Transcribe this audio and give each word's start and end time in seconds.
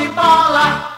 de 0.00 0.08
bola. 0.08 0.88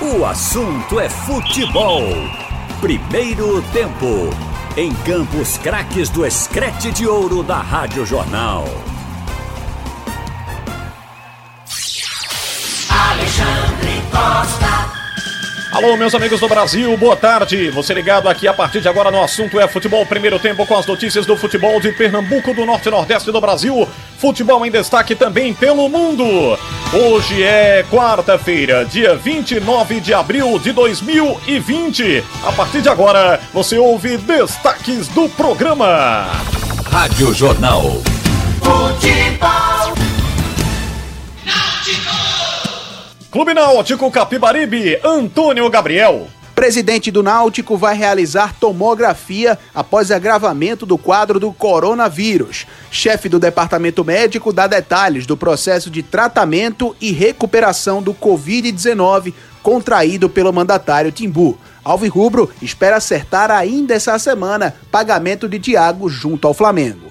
O 0.00 0.24
assunto 0.24 1.00
é 1.00 1.08
futebol. 1.08 2.02
Primeiro 2.80 3.62
tempo. 3.72 4.30
Em 4.76 4.92
Campos 5.04 5.58
Craques 5.58 6.08
do 6.08 6.24
Escrete 6.24 6.90
de 6.90 7.06
Ouro 7.06 7.42
da 7.42 7.58
Rádio 7.58 8.06
Jornal. 8.06 8.64
Alô, 15.72 15.96
meus 15.96 16.14
amigos 16.14 16.38
do 16.38 16.46
Brasil, 16.46 16.94
boa 16.98 17.16
tarde. 17.16 17.70
Você 17.70 17.94
ligado 17.94 18.28
aqui 18.28 18.46
a 18.46 18.52
partir 18.52 18.82
de 18.82 18.88
agora 18.88 19.10
no 19.10 19.22
assunto 19.22 19.58
é 19.58 19.66
futebol. 19.66 20.04
Primeiro 20.04 20.38
tempo 20.38 20.66
com 20.66 20.76
as 20.76 20.84
notícias 20.84 21.24
do 21.24 21.34
futebol 21.34 21.80
de 21.80 21.90
Pernambuco, 21.92 22.52
do 22.52 22.66
Norte 22.66 22.88
e 22.88 22.90
Nordeste 22.90 23.32
do 23.32 23.40
Brasil. 23.40 23.88
Futebol 24.18 24.66
em 24.66 24.70
destaque 24.70 25.14
também 25.14 25.54
pelo 25.54 25.88
mundo. 25.88 26.58
Hoje 26.92 27.42
é 27.42 27.86
quarta-feira, 27.90 28.84
dia 28.84 29.16
29 29.16 29.98
de 29.98 30.12
abril 30.12 30.58
de 30.58 30.72
2020. 30.72 32.22
A 32.44 32.52
partir 32.52 32.82
de 32.82 32.90
agora, 32.90 33.40
você 33.50 33.78
ouve 33.78 34.18
destaques 34.18 35.08
do 35.08 35.26
programa. 35.30 36.26
Rádio 36.90 37.32
Jornal. 37.32 38.02
Futebol. 38.60 39.71
Clube 43.32 43.54
Náutico 43.54 44.10
Capibaribe, 44.10 45.00
Antônio 45.02 45.66
Gabriel. 45.70 46.28
Presidente 46.54 47.10
do 47.10 47.22
Náutico 47.22 47.78
vai 47.78 47.96
realizar 47.96 48.54
tomografia 48.60 49.58
após 49.74 50.10
agravamento 50.10 50.84
do 50.84 50.98
quadro 50.98 51.40
do 51.40 51.50
coronavírus. 51.50 52.66
Chefe 52.90 53.30
do 53.30 53.40
departamento 53.40 54.04
médico 54.04 54.52
dá 54.52 54.66
detalhes 54.66 55.24
do 55.24 55.34
processo 55.34 55.88
de 55.88 56.02
tratamento 56.02 56.94
e 57.00 57.10
recuperação 57.10 58.02
do 58.02 58.12
Covid-19 58.12 59.32
contraído 59.62 60.28
pelo 60.28 60.52
mandatário 60.52 61.10
Timbu. 61.10 61.56
Alvirrubro 61.82 62.50
espera 62.60 62.96
acertar 62.96 63.50
ainda 63.50 63.94
essa 63.94 64.18
semana 64.18 64.76
pagamento 64.90 65.48
de 65.48 65.58
Thiago 65.58 66.06
junto 66.06 66.46
ao 66.46 66.52
Flamengo. 66.52 67.10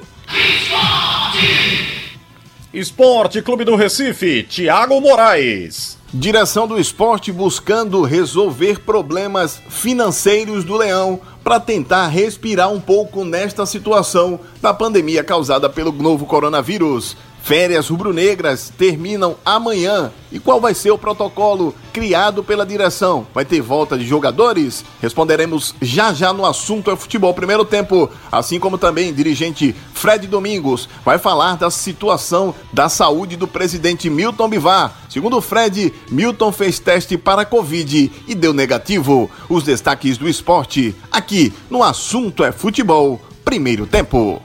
Esporte 2.71 3.41
Clube 3.41 3.65
do 3.65 3.75
Recife, 3.75 4.43
Thiago 4.43 5.01
Moraes. 5.01 5.99
Direção 6.13 6.67
do 6.67 6.77
esporte 6.77 7.31
buscando 7.31 8.01
resolver 8.01 8.81
problemas 8.81 9.61
financeiros 9.69 10.65
do 10.65 10.75
Leão 10.75 11.21
para 11.41 11.57
tentar 11.57 12.07
respirar 12.07 12.69
um 12.69 12.81
pouco 12.81 13.23
nesta 13.23 13.65
situação 13.65 14.37
da 14.61 14.73
pandemia 14.73 15.23
causada 15.23 15.69
pelo 15.69 15.93
novo 15.93 16.25
coronavírus. 16.25 17.15
Férias 17.41 17.89
rubro-negras 17.89 18.71
terminam 18.77 19.35
amanhã. 19.43 20.11
E 20.31 20.39
qual 20.39 20.61
vai 20.61 20.73
ser 20.73 20.91
o 20.91 20.97
protocolo 20.97 21.75
criado 21.91 22.43
pela 22.43 22.65
direção? 22.65 23.27
Vai 23.33 23.43
ter 23.43 23.59
volta 23.61 23.97
de 23.97 24.05
jogadores? 24.05 24.85
Responderemos 25.01 25.75
já 25.81 26.13
já 26.13 26.31
no 26.31 26.45
assunto 26.45 26.89
é 26.89 26.95
futebol 26.95 27.33
primeiro 27.33 27.65
tempo, 27.65 28.09
assim 28.31 28.59
como 28.59 28.77
também 28.77 29.13
dirigente 29.13 29.75
Fred 29.93 30.27
Domingos 30.27 30.87
vai 31.03 31.17
falar 31.17 31.57
da 31.57 31.69
situação 31.69 32.55
da 32.71 32.87
saúde 32.87 33.35
do 33.35 33.47
presidente 33.47 34.09
Milton 34.09 34.47
Bivar. 34.47 34.93
Segundo 35.09 35.41
Fred, 35.41 35.93
Milton 36.09 36.51
fez 36.51 36.79
teste 36.79 37.17
para 37.17 37.43
Covid 37.43 38.11
e 38.27 38.33
deu 38.33 38.53
negativo. 38.53 39.29
Os 39.49 39.63
destaques 39.63 40.17
do 40.17 40.29
esporte 40.29 40.95
aqui 41.11 41.51
no 41.69 41.83
assunto 41.83 42.43
é 42.43 42.51
futebol 42.51 43.19
primeiro 43.43 43.85
tempo. 43.85 44.41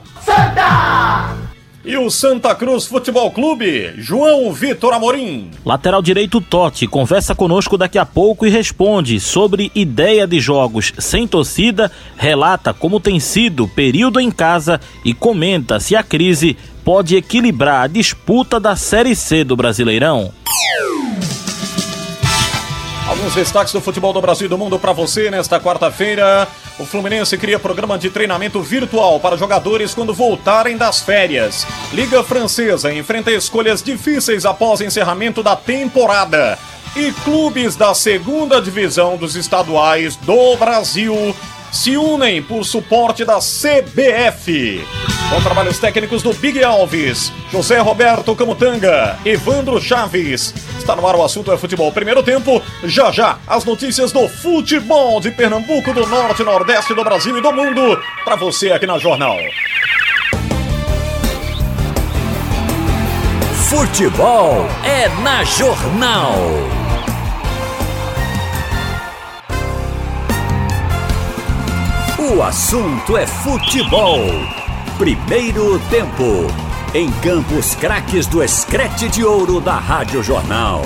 E 1.87 1.95
o 1.95 2.09
Santa 2.11 2.53
Cruz 2.53 2.85
Futebol 2.85 3.31
Clube, 3.31 3.93
João 3.95 4.51
Vitor 4.51 4.93
Amorim. 4.93 5.51
Lateral 5.65 6.01
direito 6.01 6.41
Totti 6.41 6.85
conversa 6.85 7.33
conosco 7.33 7.77
daqui 7.77 7.97
a 7.97 8.05
pouco 8.05 8.45
e 8.45 8.49
responde 8.49 9.21
sobre 9.21 9.71
ideia 9.73 10.27
de 10.27 10.37
jogos 10.37 10.91
sem 10.99 11.25
torcida, 11.25 11.89
relata 12.17 12.73
como 12.73 12.99
tem 12.99 13.21
sido 13.21 13.63
o 13.63 13.69
período 13.69 14.19
em 14.19 14.29
casa 14.29 14.81
e 15.05 15.13
comenta 15.13 15.79
se 15.79 15.95
a 15.95 16.03
crise 16.03 16.57
pode 16.83 17.15
equilibrar 17.15 17.83
a 17.83 17.87
disputa 17.87 18.59
da 18.59 18.75
Série 18.75 19.15
C 19.15 19.45
do 19.45 19.55
Brasileirão. 19.55 20.33
Alguns 23.07 23.33
destaques 23.33 23.71
do 23.71 23.79
futebol 23.79 24.11
do 24.11 24.19
Brasil 24.19 24.47
e 24.47 24.49
do 24.49 24.57
mundo 24.57 24.77
para 24.77 24.91
você 24.91 25.31
nesta 25.31 25.57
quarta-feira. 25.57 26.49
O 26.79 26.85
Fluminense 26.85 27.35
cria 27.39 27.57
programa 27.57 27.97
de 27.97 28.11
treinamento 28.11 28.61
virtual 28.61 29.19
para 29.19 29.35
jogadores 29.35 29.95
quando 29.95 30.13
voltarem 30.13 30.77
das 30.77 31.01
férias. 31.01 31.65
Liga 31.91 32.23
Francesa 32.23 32.93
enfrenta 32.93 33.31
escolhas 33.31 33.81
difíceis 33.81 34.45
após 34.45 34.79
encerramento 34.79 35.41
da 35.41 35.55
temporada. 35.55 36.57
E 36.95 37.11
clubes 37.23 37.75
da 37.75 37.95
segunda 37.95 38.61
divisão 38.61 39.17
dos 39.17 39.35
estaduais 39.35 40.15
do 40.17 40.55
Brasil 40.55 41.35
se 41.71 41.97
unem 41.97 42.41
por 42.41 42.63
suporte 42.65 43.23
da 43.25 43.39
CBF. 43.39 44.85
Com 45.29 45.41
trabalhos 45.41 45.77
técnicos 45.77 46.23
do 46.23 46.33
Big 46.33 46.63
Alves, 46.63 47.31
José 47.51 47.79
Roberto 47.79 48.35
Camutanga, 48.35 49.17
Evandro 49.25 49.81
Chaves. 49.81 50.53
Está 50.77 50.95
no 50.95 51.05
ar 51.05 51.15
o 51.15 51.23
assunto 51.23 51.51
é 51.51 51.57
futebol. 51.57 51.91
Primeiro 51.91 52.23
tempo, 52.23 52.61
já 52.83 53.11
já, 53.11 53.37
as 53.45 53.65
notícias 53.65 54.11
do 54.11 54.27
futebol 54.29 55.19
de 55.19 55.31
Pernambuco, 55.31 55.93
do 55.93 56.07
Norte, 56.07 56.43
Nordeste 56.43 56.93
do 56.93 57.03
Brasil 57.03 57.37
e 57.37 57.41
do 57.41 57.51
mundo, 57.51 58.01
para 58.23 58.37
você 58.37 58.71
aqui 58.71 58.87
na 58.87 58.97
Jornal. 58.97 59.37
Futebol 63.69 64.65
é 64.85 65.09
na 65.21 65.43
Jornal. 65.43 66.76
O 72.29 72.43
assunto 72.43 73.15
é 73.15 73.25
futebol. 73.25 74.19
Primeiro 74.97 75.79
tempo. 75.89 76.53
Em 76.93 77.09
Campos 77.21 77.73
Craques 77.75 78.27
do 78.27 78.43
Escrete 78.43 79.07
de 79.07 79.23
Ouro 79.23 79.61
da 79.61 79.75
Rádio 79.75 80.21
Jornal. 80.21 80.81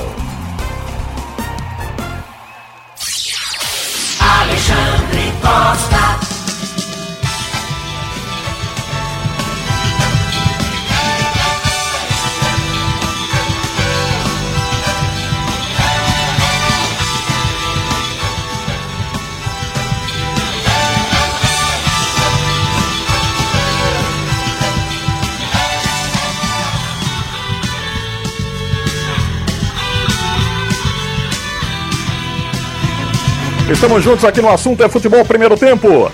Alexandre 4.19 5.34
Costa. 5.41 6.21
Estamos 33.72 34.04
juntos 34.04 34.26
aqui 34.26 34.42
no 34.42 34.50
assunto 34.50 34.84
é 34.84 34.90
futebol 34.90 35.24
primeiro 35.24 35.58
tempo. 35.58 36.12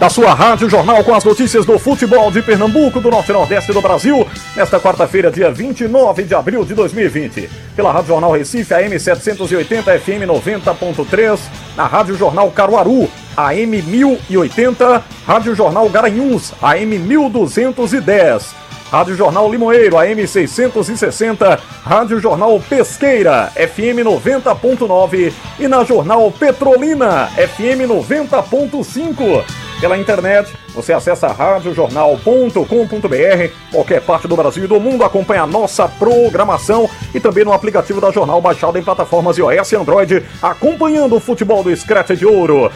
Da 0.00 0.08
sua 0.08 0.32
Rádio 0.32 0.70
Jornal 0.70 1.04
com 1.04 1.14
as 1.14 1.22
notícias 1.22 1.66
do 1.66 1.78
futebol 1.78 2.30
de 2.30 2.40
Pernambuco, 2.40 2.98
do 2.98 3.10
Norte 3.10 3.28
e 3.28 3.32
Nordeste 3.34 3.72
do 3.74 3.80
Brasil, 3.82 4.26
nesta 4.56 4.80
quarta-feira, 4.80 5.30
dia 5.30 5.50
29 5.50 6.22
de 6.22 6.34
abril 6.34 6.64
de 6.64 6.72
2020. 6.72 7.48
Pela 7.76 7.92
Rádio 7.92 8.08
Jornal 8.08 8.32
Recife, 8.32 8.72
AM 8.72 8.98
780, 8.98 9.98
FM 9.98 10.24
90.3, 10.26 11.38
na 11.76 11.86
Rádio 11.86 12.16
Jornal 12.16 12.50
Caruaru, 12.50 13.08
AM 13.36 13.82
1080, 13.82 15.04
Rádio 15.26 15.54
Jornal 15.54 15.88
Garanhuns, 15.90 16.54
AM 16.62 16.98
1210. 16.98 18.63
Rádio 18.94 19.16
Jornal 19.16 19.50
Limoeiro, 19.50 19.98
AM 19.98 20.24
660, 20.24 21.58
Rádio 21.82 22.20
Jornal 22.20 22.60
Pesqueira, 22.60 23.50
FM 23.56 24.06
90.9 24.06 25.32
e 25.58 25.66
na 25.66 25.82
Jornal 25.82 26.30
Petrolina, 26.30 27.28
FM 27.36 27.88
90.5. 27.88 29.44
Pela 29.80 29.98
internet, 29.98 30.56
você 30.72 30.92
acessa 30.92 31.26
radiojornal.com.br, 31.26 33.52
qualquer 33.72 34.00
parte 34.00 34.28
do 34.28 34.36
Brasil 34.36 34.62
e 34.62 34.68
do 34.68 34.78
mundo, 34.78 35.02
acompanha 35.02 35.42
a 35.42 35.46
nossa 35.46 35.88
programação 35.88 36.88
e 37.12 37.18
também 37.18 37.44
no 37.44 37.52
aplicativo 37.52 38.00
da 38.00 38.12
Jornal 38.12 38.40
baixado 38.40 38.78
em 38.78 38.84
plataformas 38.84 39.38
iOS 39.38 39.72
e 39.72 39.76
Android, 39.76 40.22
acompanhando 40.40 41.16
o 41.16 41.20
futebol 41.20 41.64
do 41.64 41.76
Scratch 41.76 42.10
de 42.10 42.24
Ouro. 42.24 42.70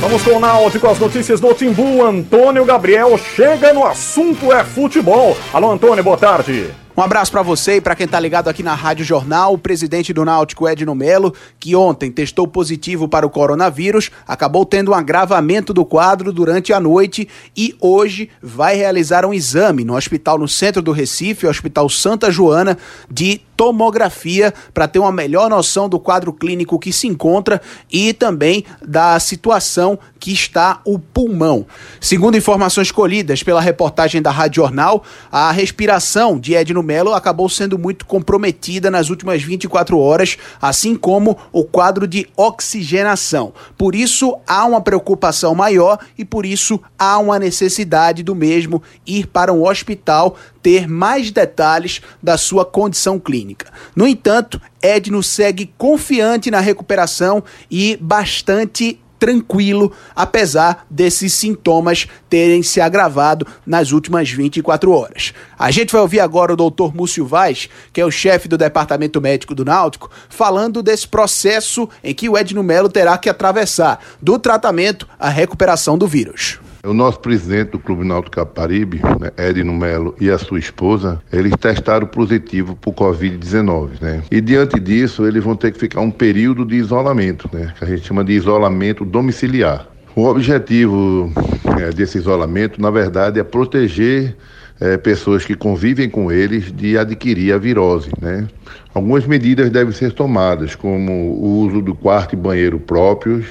Vamos 0.00 0.22
com 0.22 0.30
o 0.30 0.40
Náutico, 0.40 0.86
as 0.86 0.98
notícias 0.98 1.40
do 1.40 1.52
Timbu. 1.52 2.02
Antônio 2.02 2.64
Gabriel 2.64 3.18
chega 3.18 3.70
no 3.74 3.84
assunto 3.84 4.50
é 4.50 4.64
futebol. 4.64 5.36
Alô, 5.52 5.70
Antônio, 5.70 6.02
boa 6.02 6.16
tarde. 6.16 6.70
Um 6.96 7.02
abraço 7.02 7.30
para 7.30 7.42
você 7.42 7.76
e 7.76 7.80
para 7.82 7.94
quem 7.94 8.08
tá 8.08 8.18
ligado 8.18 8.48
aqui 8.48 8.62
na 8.62 8.74
Rádio 8.74 9.04
Jornal, 9.04 9.52
o 9.52 9.58
presidente 9.58 10.12
do 10.12 10.24
Náutico, 10.24 10.66
Edno 10.66 10.94
Melo, 10.94 11.34
que 11.58 11.76
ontem 11.76 12.10
testou 12.10 12.48
positivo 12.48 13.08
para 13.08 13.26
o 13.26 13.30
coronavírus, 13.30 14.10
acabou 14.26 14.64
tendo 14.64 14.90
um 14.90 14.94
agravamento 14.94 15.74
do 15.74 15.84
quadro 15.84 16.32
durante 16.32 16.72
a 16.72 16.80
noite 16.80 17.28
e 17.54 17.76
hoje 17.78 18.30
vai 18.42 18.76
realizar 18.76 19.26
um 19.26 19.34
exame 19.34 19.84
no 19.84 19.96
hospital 19.96 20.38
no 20.38 20.48
centro 20.48 20.80
do 20.80 20.92
Recife, 20.92 21.46
o 21.46 21.50
Hospital 21.50 21.88
Santa 21.90 22.30
Joana, 22.30 22.76
de 23.10 23.42
tomografia 23.60 24.54
para 24.72 24.88
ter 24.88 24.98
uma 24.98 25.12
melhor 25.12 25.50
noção 25.50 25.86
do 25.86 26.00
quadro 26.00 26.32
clínico 26.32 26.78
que 26.78 26.90
se 26.90 27.06
encontra 27.06 27.60
e 27.92 28.14
também 28.14 28.64
da 28.80 29.20
situação 29.20 29.98
que 30.18 30.32
está 30.32 30.80
o 30.82 30.98
pulmão. 30.98 31.66
Segundo 32.00 32.38
informações 32.38 32.90
colhidas 32.90 33.42
pela 33.42 33.60
reportagem 33.60 34.22
da 34.22 34.30
Rádio 34.30 34.62
Jornal, 34.62 35.04
a 35.30 35.52
respiração 35.52 36.38
de 36.38 36.54
Edno 36.54 36.82
Melo 36.82 37.12
acabou 37.12 37.50
sendo 37.50 37.78
muito 37.78 38.06
comprometida 38.06 38.90
nas 38.90 39.10
últimas 39.10 39.42
24 39.42 39.98
horas, 39.98 40.38
assim 40.60 40.96
como 40.96 41.36
o 41.52 41.62
quadro 41.62 42.06
de 42.06 42.26
oxigenação. 42.38 43.52
Por 43.76 43.94
isso 43.94 44.38
há 44.46 44.64
uma 44.64 44.80
preocupação 44.80 45.54
maior 45.54 45.98
e 46.16 46.24
por 46.24 46.46
isso 46.46 46.80
há 46.98 47.18
uma 47.18 47.38
necessidade 47.38 48.22
do 48.22 48.34
mesmo 48.34 48.82
ir 49.06 49.26
para 49.26 49.52
um 49.52 49.66
hospital 49.66 50.34
ter 50.62 50.88
mais 50.88 51.30
detalhes 51.30 52.00
da 52.22 52.36
sua 52.36 52.64
condição 52.64 53.18
clínica. 53.18 53.49
No 53.94 54.06
entanto, 54.06 54.60
Edno 54.82 55.22
segue 55.22 55.72
confiante 55.76 56.50
na 56.50 56.60
recuperação 56.60 57.42
e 57.70 57.98
bastante 58.00 59.00
tranquilo, 59.20 59.92
apesar 60.16 60.86
desses 60.88 61.34
sintomas 61.34 62.08
terem 62.28 62.62
se 62.62 62.80
agravado 62.80 63.46
nas 63.66 63.92
últimas 63.92 64.30
24 64.30 64.90
horas. 64.90 65.34
A 65.58 65.70
gente 65.70 65.92
vai 65.92 66.00
ouvir 66.00 66.20
agora 66.20 66.54
o 66.54 66.56
doutor 66.56 66.94
Múcio 66.94 67.26
Vaz, 67.26 67.68
que 67.92 68.00
é 68.00 68.04
o 68.04 68.10
chefe 68.10 68.48
do 68.48 68.56
Departamento 68.56 69.20
Médico 69.20 69.54
do 69.54 69.64
Náutico, 69.64 70.10
falando 70.30 70.82
desse 70.82 71.06
processo 71.06 71.86
em 72.02 72.14
que 72.14 72.30
o 72.30 72.38
Edno 72.38 72.62
Melo 72.62 72.88
terá 72.88 73.18
que 73.18 73.28
atravessar 73.28 74.00
do 74.22 74.38
tratamento 74.38 75.06
à 75.18 75.28
recuperação 75.28 75.98
do 75.98 76.08
vírus. 76.08 76.58
O 76.82 76.94
nosso 76.94 77.20
presidente 77.20 77.72
do 77.72 77.78
Clube 77.78 78.06
Náutico 78.06 78.36
Caparibe, 78.36 79.02
né, 79.20 79.30
Edno 79.36 79.74
Melo, 79.74 80.14
e 80.18 80.30
a 80.30 80.38
sua 80.38 80.58
esposa, 80.58 81.20
eles 81.30 81.52
testaram 81.60 82.06
positivo 82.06 82.74
para 82.74 82.90
o 82.90 82.94
Covid-19, 82.94 84.00
né? 84.00 84.22
E 84.30 84.40
diante 84.40 84.80
disso, 84.80 85.26
eles 85.26 85.44
vão 85.44 85.54
ter 85.54 85.72
que 85.72 85.78
ficar 85.78 86.00
um 86.00 86.10
período 86.10 86.64
de 86.64 86.76
isolamento, 86.76 87.50
né? 87.52 87.74
Que 87.76 87.84
a 87.84 87.86
gente 87.86 88.06
chama 88.06 88.24
de 88.24 88.32
isolamento 88.32 89.04
domiciliar. 89.04 89.86
O 90.16 90.24
objetivo 90.24 91.30
é, 91.78 91.90
desse 91.90 92.16
isolamento, 92.16 92.80
na 92.80 92.90
verdade, 92.90 93.38
é 93.38 93.44
proteger 93.44 94.34
é, 94.80 94.96
pessoas 94.96 95.44
que 95.44 95.54
convivem 95.54 96.08
com 96.08 96.32
eles 96.32 96.72
de 96.72 96.96
adquirir 96.96 97.52
a 97.52 97.58
virose, 97.58 98.10
né? 98.18 98.48
Algumas 98.94 99.26
medidas 99.26 99.68
devem 99.68 99.92
ser 99.92 100.12
tomadas, 100.12 100.74
como 100.74 101.12
o 101.12 101.58
uso 101.58 101.82
do 101.82 101.94
quarto 101.94 102.32
e 102.32 102.36
banheiro 102.36 102.80
próprios, 102.80 103.44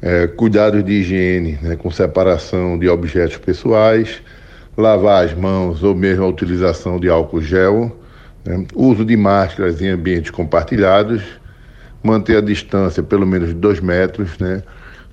é, 0.00 0.26
cuidados 0.26 0.84
de 0.84 0.92
higiene, 0.92 1.58
né, 1.60 1.76
com 1.76 1.90
separação 1.90 2.78
de 2.78 2.88
objetos 2.88 3.36
pessoais, 3.36 4.20
lavar 4.76 5.24
as 5.24 5.34
mãos 5.34 5.82
ou 5.82 5.94
mesmo 5.94 6.24
a 6.24 6.28
utilização 6.28 7.00
de 7.00 7.08
álcool 7.08 7.40
gel, 7.40 7.96
né, 8.44 8.64
uso 8.74 9.04
de 9.04 9.16
máscaras 9.16 9.82
em 9.82 9.88
ambientes 9.88 10.30
compartilhados, 10.30 11.22
manter 12.02 12.36
a 12.36 12.40
distância 12.40 13.02
pelo 13.02 13.26
menos 13.26 13.48
de 13.48 13.54
dois 13.54 13.80
metros 13.80 14.38
né, 14.38 14.62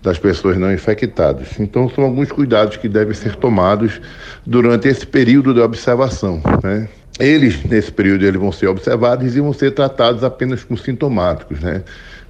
das 0.02 0.20
pessoas 0.20 0.56
não 0.56 0.72
infectadas. 0.72 1.60
Então, 1.60 1.90
são 1.90 2.04
alguns 2.04 2.32
cuidados 2.32 2.78
que 2.78 2.88
devem 2.88 3.14
ser 3.14 3.36
tomados 3.36 4.00
durante 4.46 4.88
esse 4.88 5.06
período 5.06 5.52
de 5.52 5.62
observação. 5.62 6.42
Né. 6.64 6.88
Eles, 7.20 7.64
nesse 7.64 7.92
período, 7.92 8.24
eles 8.24 8.40
vão 8.40 8.52
ser 8.52 8.68
observados 8.68 9.36
e 9.36 9.40
vão 9.40 9.52
ser 9.52 9.72
tratados 9.72 10.24
apenas 10.24 10.64
com 10.64 10.78
sintomáticos, 10.78 11.60
né? 11.62 11.82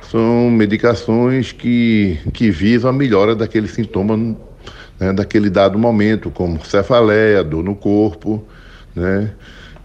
São 0.09 0.49
medicações 0.49 1.51
que, 1.51 2.19
que 2.33 2.51
visam 2.51 2.89
a 2.89 2.93
melhora 2.93 3.35
daquele 3.35 3.67
sintoma 3.67 4.35
né, 4.99 5.13
daquele 5.13 5.49
dado 5.49 5.77
momento, 5.77 6.29
como 6.29 6.63
cefaleia, 6.65 7.43
dor 7.43 7.63
no 7.63 7.75
corpo, 7.75 8.43
né? 8.95 9.31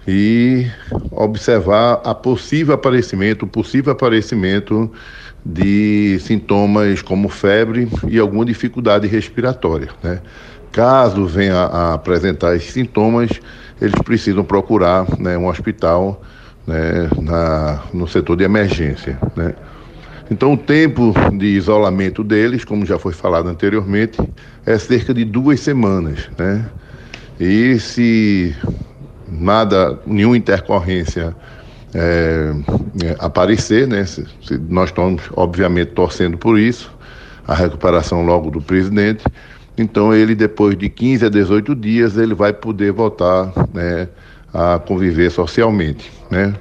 E 0.09 0.67
observar 1.11 2.01
a 2.05 2.15
possível 2.15 2.75
aparecimento, 2.75 3.47
possível 3.47 3.93
aparecimento 3.93 4.91
de 5.45 6.19
sintomas 6.21 7.03
como 7.03 7.29
febre 7.29 7.89
e 8.09 8.19
alguma 8.19 8.45
dificuldade 8.45 9.07
respiratória, 9.07 9.89
né? 10.03 10.21
Caso 10.73 11.27
venha 11.27 11.57
a 11.57 11.95
apresentar 11.95 12.55
esses 12.55 12.73
sintomas, 12.73 13.41
eles 13.81 14.01
precisam 14.03 14.45
procurar 14.45 15.07
né, 15.19 15.37
um 15.37 15.49
hospital 15.49 16.23
né, 16.67 17.11
na, 17.21 17.83
no 17.93 18.07
setor 18.07 18.37
de 18.37 18.45
emergência, 18.45 19.19
né? 19.37 19.55
Então, 20.31 20.53
o 20.53 20.57
tempo 20.57 21.13
de 21.37 21.47
isolamento 21.47 22.23
deles, 22.23 22.65
como 22.65 22.87
já 22.87 22.99
foi 22.99 23.13
falado 23.13 23.49
anteriormente, 23.49 24.17
é 24.65 24.79
cerca 24.79 25.13
de 25.13 25.25
duas 25.25 25.59
semanas, 25.61 26.31
né? 26.39 26.65
E 27.39 27.79
se 27.81 28.55
nada, 29.29 29.99
nenhuma 30.07 30.37
intercorrência 30.37 31.35
é, 31.93 32.53
é, 33.03 33.17
aparecer, 33.19 33.89
né? 33.89 34.05
Se, 34.05 34.25
se 34.43 34.57
nós 34.57 34.91
estamos, 34.91 35.23
obviamente, 35.35 35.93
torcendo 35.93 36.39
por 36.39 36.59
isso, 36.59 36.93
a 37.47 37.55
recuperação 37.55 38.25
logo 38.25 38.51
do 38.51 38.61
presidente. 38.61 39.25
Então, 39.77 40.15
ele, 40.15 40.37
depois 40.37 40.77
de 40.77 40.89
15 40.89 41.27
a 41.27 41.29
18 41.29 41.75
dias, 41.75 42.17
ele 42.17 42.35
vai 42.35 42.53
poder 42.53 42.93
voltar 42.93 43.53
né, 43.75 44.09
a 44.55 44.79
conviver 44.79 45.31
socialmente, 45.31 46.13
né? 46.31 46.55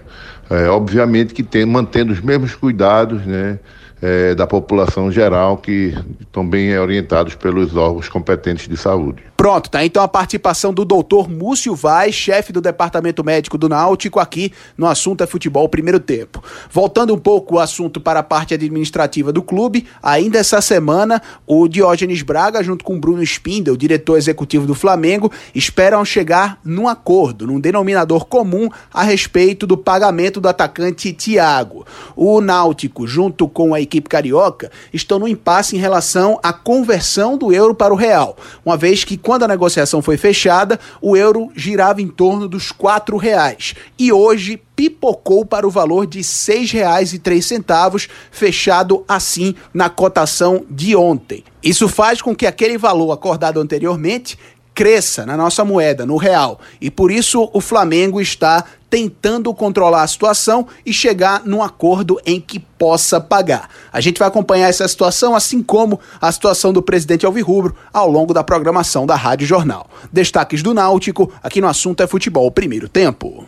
É, 0.49 0.67
obviamente 0.67 1.33
que 1.33 1.43
tem, 1.43 1.65
mantendo 1.65 2.11
os 2.11 2.19
mesmos 2.19 2.55
cuidados 2.55 3.23
né, 3.25 3.59
é, 4.01 4.33
da 4.33 4.47
população 4.47 5.11
geral, 5.11 5.57
que 5.57 5.93
estão 6.19 6.47
bem 6.47 6.77
orientados 6.77 7.35
pelos 7.35 7.75
órgãos 7.75 8.07
competentes 8.07 8.67
de 8.67 8.77
saúde. 8.77 9.23
Pronto, 9.35 9.69
tá 9.69 9.85
então 9.85 10.03
a 10.03 10.07
participação 10.07 10.73
do 10.73 10.83
doutor 10.83 11.29
Múcio 11.29 11.73
Vaz, 11.73 12.13
chefe 12.13 12.51
do 12.51 12.59
Departamento 12.59 13.23
Médico 13.23 13.57
do 13.57 13.69
Náutico, 13.69 14.19
aqui 14.19 14.51
no 14.77 14.85
assunto 14.85 15.23
é 15.23 15.27
futebol 15.27 15.69
primeiro 15.69 15.97
tempo. 15.97 16.43
Voltando 16.69 17.13
um 17.13 17.17
pouco 17.17 17.55
o 17.55 17.59
assunto 17.59 18.01
para 18.01 18.19
a 18.19 18.23
parte 18.23 18.53
administrativa 18.53 19.31
do 19.31 19.41
clube, 19.41 19.87
ainda 20.03 20.39
essa 20.39 20.59
semana, 20.59 21.21
o 21.47 21.69
Diógenes 21.69 22.21
Braga, 22.21 22.61
junto 22.61 22.83
com 22.83 22.99
Bruno 22.99 23.23
Spindel, 23.23 23.77
diretor 23.77 24.17
executivo 24.17 24.67
do 24.67 24.75
Flamengo, 24.75 25.31
esperam 25.55 26.03
chegar 26.03 26.59
num 26.63 26.87
acordo, 26.87 27.47
num 27.47 27.61
denominador 27.61 28.25
comum 28.25 28.67
a 28.93 29.03
respeito 29.03 29.65
do 29.65 29.77
pagamento 29.77 30.41
do 30.41 30.49
atacante 30.49 31.13
Thiago. 31.13 31.85
O 32.13 32.41
Náutico, 32.41 33.07
junto 33.07 33.47
com 33.47 33.73
a 33.73 33.79
equipe 33.89 34.07
carioca, 34.07 34.71
estão 34.93 35.17
no 35.17 35.27
impasse 35.27 35.75
em 35.75 35.79
relação 35.79 36.39
à 36.43 36.53
conversão 36.53 37.37
do 37.37 37.51
euro 37.51 37.73
para 37.73 37.93
o 37.93 37.97
real, 37.97 38.37
uma 38.63 38.77
vez 38.77 39.03
que 39.03 39.17
quando 39.17 39.43
a 39.43 39.47
negociação 39.47 40.01
foi 40.01 40.15
fechada, 40.15 40.79
o 41.01 41.17
euro 41.17 41.49
girava 41.55 42.01
em 42.01 42.07
torno 42.07 42.47
dos 42.47 42.71
quatro 42.71 43.17
reais 43.17 43.73
e 43.97 44.11
hoje 44.11 44.61
pipocou 44.75 45.45
para 45.45 45.67
o 45.67 45.71
valor 45.71 46.05
de 46.05 46.19
R$ 46.19 46.23
6,03, 46.23 48.07
fechado 48.31 49.03
assim 49.07 49.55
na 49.73 49.89
cotação 49.89 50.63
de 50.69 50.95
ontem. 50.95 51.43
Isso 51.61 51.89
faz 51.89 52.21
com 52.21 52.35
que 52.35 52.45
aquele 52.45 52.77
valor 52.77 53.11
acordado 53.11 53.59
anteriormente 53.59 54.37
cresça 54.79 55.25
na 55.25 55.35
nossa 55.35 55.65
moeda, 55.65 56.05
no 56.05 56.15
real. 56.15 56.57
E 56.79 56.89
por 56.89 57.11
isso 57.11 57.49
o 57.51 57.59
Flamengo 57.59 58.21
está 58.21 58.63
tentando 58.89 59.53
controlar 59.53 60.03
a 60.03 60.07
situação 60.07 60.67
e 60.85 60.91
chegar 60.91 61.43
num 61.45 61.61
acordo 61.61 62.19
em 62.25 62.39
que 62.41 62.59
possa 62.59 63.21
pagar. 63.21 63.69
A 63.91 64.01
gente 64.01 64.19
vai 64.19 64.27
acompanhar 64.27 64.69
essa 64.69 64.87
situação, 64.87 65.35
assim 65.35 65.61
como 65.61 65.99
a 66.19 66.31
situação 66.31 66.73
do 66.73 66.81
presidente 66.81 67.25
Alvirrubro, 67.25 67.75
ao 67.93 68.09
longo 68.09 68.33
da 68.33 68.43
programação 68.43 69.05
da 69.05 69.15
Rádio 69.15 69.47
Jornal. 69.47 69.87
Destaques 70.11 70.63
do 70.63 70.73
Náutico, 70.73 71.31
aqui 71.43 71.61
no 71.61 71.67
assunto 71.67 72.01
é 72.01 72.07
futebol 72.07 72.49
primeiro 72.51 72.89
tempo. 72.89 73.45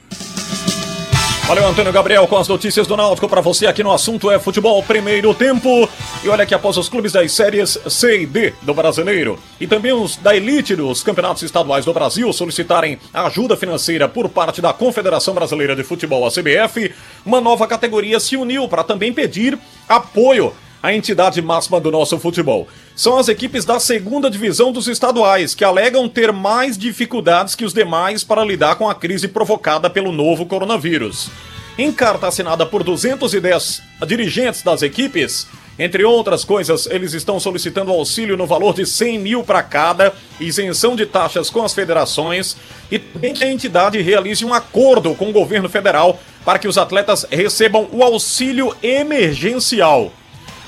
Valeu, 1.48 1.68
Antônio 1.68 1.92
Gabriel, 1.92 2.26
com 2.28 2.38
as 2.38 2.48
notícias 2.48 2.88
do 2.88 2.96
Náutico 2.96 3.28
para 3.28 3.42
você 3.42 3.68
aqui 3.68 3.84
no 3.84 3.92
assunto 3.92 4.32
é 4.32 4.40
futebol 4.40 4.82
primeiro 4.84 5.34
tempo. 5.34 5.90
E 6.24 6.30
olha 6.30 6.46
que 6.46 6.54
após 6.54 6.78
os 6.78 6.88
clubes 6.88 7.12
das 7.12 7.32
séries 7.34 7.78
C 7.90 8.22
e 8.22 8.26
D 8.26 8.54
do 8.62 8.74
Brasileiro 8.74 9.38
e 9.60 9.68
também 9.68 9.92
os 9.92 10.16
da 10.16 10.36
elite 10.36 10.76
dos 10.76 11.04
campeonatos 11.04 11.44
estaduais 11.44 11.84
do 11.84 11.94
Brasil 11.94 12.32
solicitarem 12.32 12.98
ajuda 13.14 13.58
financeira 13.58 14.08
por 14.08 14.30
parte 14.30 14.62
da 14.62 14.72
Confederação 14.72 15.34
Brasileira 15.34 15.76
de 15.76 15.84
Futebol, 15.84 16.26
a 16.26 16.32
CBF, 16.32 16.94
uma 17.26 17.42
nova 17.42 17.68
categoria 17.68 18.20
se 18.20 18.38
uniu 18.38 18.70
para 18.70 18.84
também 18.84 19.12
pedir 19.12 19.58
apoio 19.90 20.54
a 20.82 20.94
entidade 20.94 21.42
máxima 21.42 21.80
do 21.80 21.92
nosso 21.92 22.18
futebol. 22.20 22.68
São 22.96 23.18
as 23.18 23.28
equipes 23.28 23.66
da 23.66 23.80
segunda 23.80 24.30
divisão 24.30 24.72
dos 24.72 24.88
estaduais, 24.88 25.54
que 25.54 25.64
alegam 25.64 26.10
ter 26.10 26.32
mais 26.32 26.78
dificuldades 26.78 27.56
que 27.56 27.66
os 27.66 27.74
demais 27.74 28.24
para 28.24 28.44
lidar 28.44 28.76
com 28.76 28.90
a 28.90 28.96
crise 28.96 29.28
provocada 29.28 29.90
pelo 29.90 30.12
novo 30.12 30.46
coronavírus. 30.46 31.30
Em 31.78 31.92
carta 31.92 32.28
assinada 32.28 32.66
por 32.66 32.84
210 32.84 33.82
dirigentes 34.06 34.62
das 34.62 34.82
equipes, 34.82 35.48
Entre 35.80 36.04
outras 36.04 36.44
coisas, 36.44 36.86
eles 36.86 37.14
estão 37.14 37.40
solicitando 37.40 37.92
auxílio 37.92 38.38
no 38.38 38.46
valor 38.46 38.74
de 38.74 38.86
100 38.86 39.18
mil 39.18 39.44
para 39.44 39.64
cada, 39.64 40.14
isenção 40.40 40.96
de 40.96 41.08
taxas 41.08 41.50
com 41.50 41.64
as 41.64 41.74
federações 41.74 42.56
e 42.92 43.00
também 43.00 43.34
que 43.34 43.44
a 43.44 43.52
entidade 43.52 44.00
realize 44.00 44.46
um 44.46 44.54
acordo 44.54 45.16
com 45.16 45.30
o 45.30 45.34
governo 45.34 45.70
federal 45.70 46.20
para 46.44 46.60
que 46.60 46.68
os 46.68 46.78
atletas 46.78 47.26
recebam 47.32 47.88
o 47.92 48.04
auxílio 48.04 48.76
emergencial. 48.84 50.12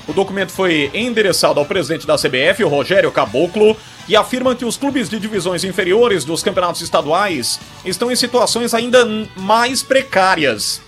O 0.06 0.12
documento 0.12 0.52
foi 0.52 0.90
endereçado 0.92 1.58
ao 1.58 1.64
presidente 1.64 2.06
da 2.06 2.16
CBF, 2.16 2.62
o 2.62 2.68
Rogério 2.68 3.10
Caboclo, 3.10 3.76
e 4.06 4.14
afirma 4.14 4.54
que 4.54 4.64
os 4.64 4.76
clubes 4.76 5.08
de 5.08 5.18
divisões 5.18 5.64
inferiores 5.64 6.24
dos 6.24 6.42
campeonatos 6.42 6.82
estaduais 6.82 7.58
estão 7.86 8.12
em 8.12 8.16
situações 8.16 8.74
ainda 8.74 9.06
mais 9.34 9.82
precárias. 9.82 10.82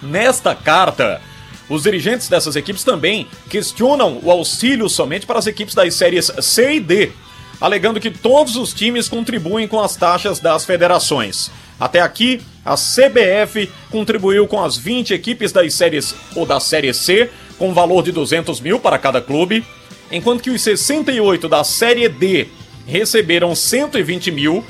Nesta 0.00 0.54
carta, 0.54 1.20
os 1.68 1.82
dirigentes 1.82 2.28
dessas 2.28 2.56
equipes 2.56 2.82
também 2.82 3.26
questionam 3.50 4.20
o 4.22 4.30
auxílio 4.30 4.88
somente 4.88 5.26
para 5.26 5.38
as 5.38 5.46
equipes 5.46 5.74
das 5.74 5.94
séries 5.94 6.30
C 6.40 6.76
e 6.76 6.80
D, 6.80 7.12
alegando 7.60 8.00
que 8.00 8.10
todos 8.10 8.56
os 8.56 8.72
times 8.72 9.08
contribuem 9.08 9.68
com 9.68 9.80
as 9.80 9.96
taxas 9.96 10.38
das 10.38 10.64
federações. 10.64 11.50
Até 11.78 12.00
aqui, 12.00 12.40
a 12.64 12.74
CBF 12.74 13.70
contribuiu 13.90 14.46
com 14.46 14.62
as 14.62 14.76
20 14.76 15.12
equipes 15.12 15.52
das 15.52 15.74
séries 15.74 16.14
ou 16.34 16.46
da 16.46 16.58
série 16.58 16.92
C, 16.94 17.30
com 17.58 17.72
valor 17.72 18.02
de 18.02 18.12
200 18.12 18.60
mil 18.60 18.78
para 18.78 18.98
cada 18.98 19.20
clube, 19.20 19.64
enquanto 20.10 20.42
que 20.42 20.50
os 20.50 20.60
68 20.62 21.48
da 21.48 21.64
série 21.64 22.08
D 22.08 22.48
receberam 22.86 23.54
120 23.54 24.30
mil. 24.30 24.64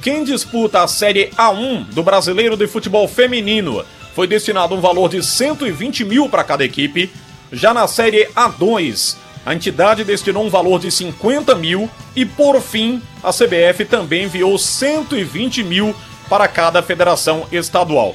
Quem 0.00 0.24
disputa 0.24 0.82
a 0.82 0.88
série 0.88 1.30
A1 1.36 1.86
do 1.86 2.02
Brasileiro 2.02 2.56
de 2.56 2.66
Futebol 2.66 3.06
Feminino 3.06 3.84
foi 4.14 4.26
destinado 4.26 4.74
um 4.74 4.80
valor 4.80 5.08
de 5.08 5.22
120 5.22 6.04
mil 6.04 6.28
para 6.28 6.44
cada 6.44 6.64
equipe. 6.64 7.10
Já 7.52 7.72
na 7.72 7.86
série 7.86 8.26
A2, 8.34 9.16
a 9.44 9.54
entidade 9.54 10.04
destinou 10.04 10.44
um 10.44 10.50
valor 10.50 10.80
de 10.80 10.90
50 10.90 11.54
mil 11.54 11.88
e, 12.14 12.24
por 12.24 12.60
fim, 12.60 13.00
a 13.22 13.30
CBF 13.32 13.84
também 13.84 14.24
enviou 14.24 14.58
120 14.58 15.62
mil 15.62 15.94
para 16.28 16.48
cada 16.48 16.82
federação 16.82 17.46
estadual. 17.52 18.14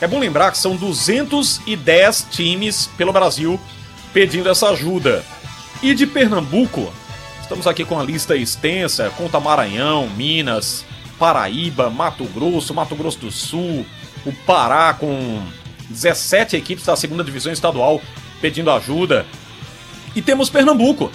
É 0.00 0.06
bom 0.06 0.18
lembrar 0.18 0.50
que 0.50 0.58
são 0.58 0.76
210 0.76 2.26
times 2.30 2.90
pelo 2.98 3.12
Brasil 3.12 3.58
pedindo 4.12 4.48
essa 4.48 4.68
ajuda. 4.68 5.24
E 5.82 5.94
de 5.94 6.06
Pernambuco, 6.06 6.92
estamos 7.40 7.66
aqui 7.66 7.84
com 7.84 7.98
a 7.98 8.02
lista 8.02 8.36
extensa: 8.36 9.10
Conta 9.16 9.40
Maranhão, 9.40 10.08
Minas, 10.10 10.84
Paraíba, 11.18 11.88
Mato 11.88 12.24
Grosso, 12.24 12.74
Mato 12.74 12.94
Grosso 12.94 13.18
do 13.20 13.30
Sul, 13.30 13.86
o 14.26 14.32
Pará 14.32 14.92
com 14.92 15.42
17 15.88 16.56
equipes 16.56 16.84
da 16.84 16.96
segunda 16.96 17.24
divisão 17.24 17.52
estadual 17.52 18.00
pedindo 18.40 18.70
ajuda. 18.70 19.24
E 20.14 20.20
temos 20.20 20.50
Pernambuco. 20.50 21.10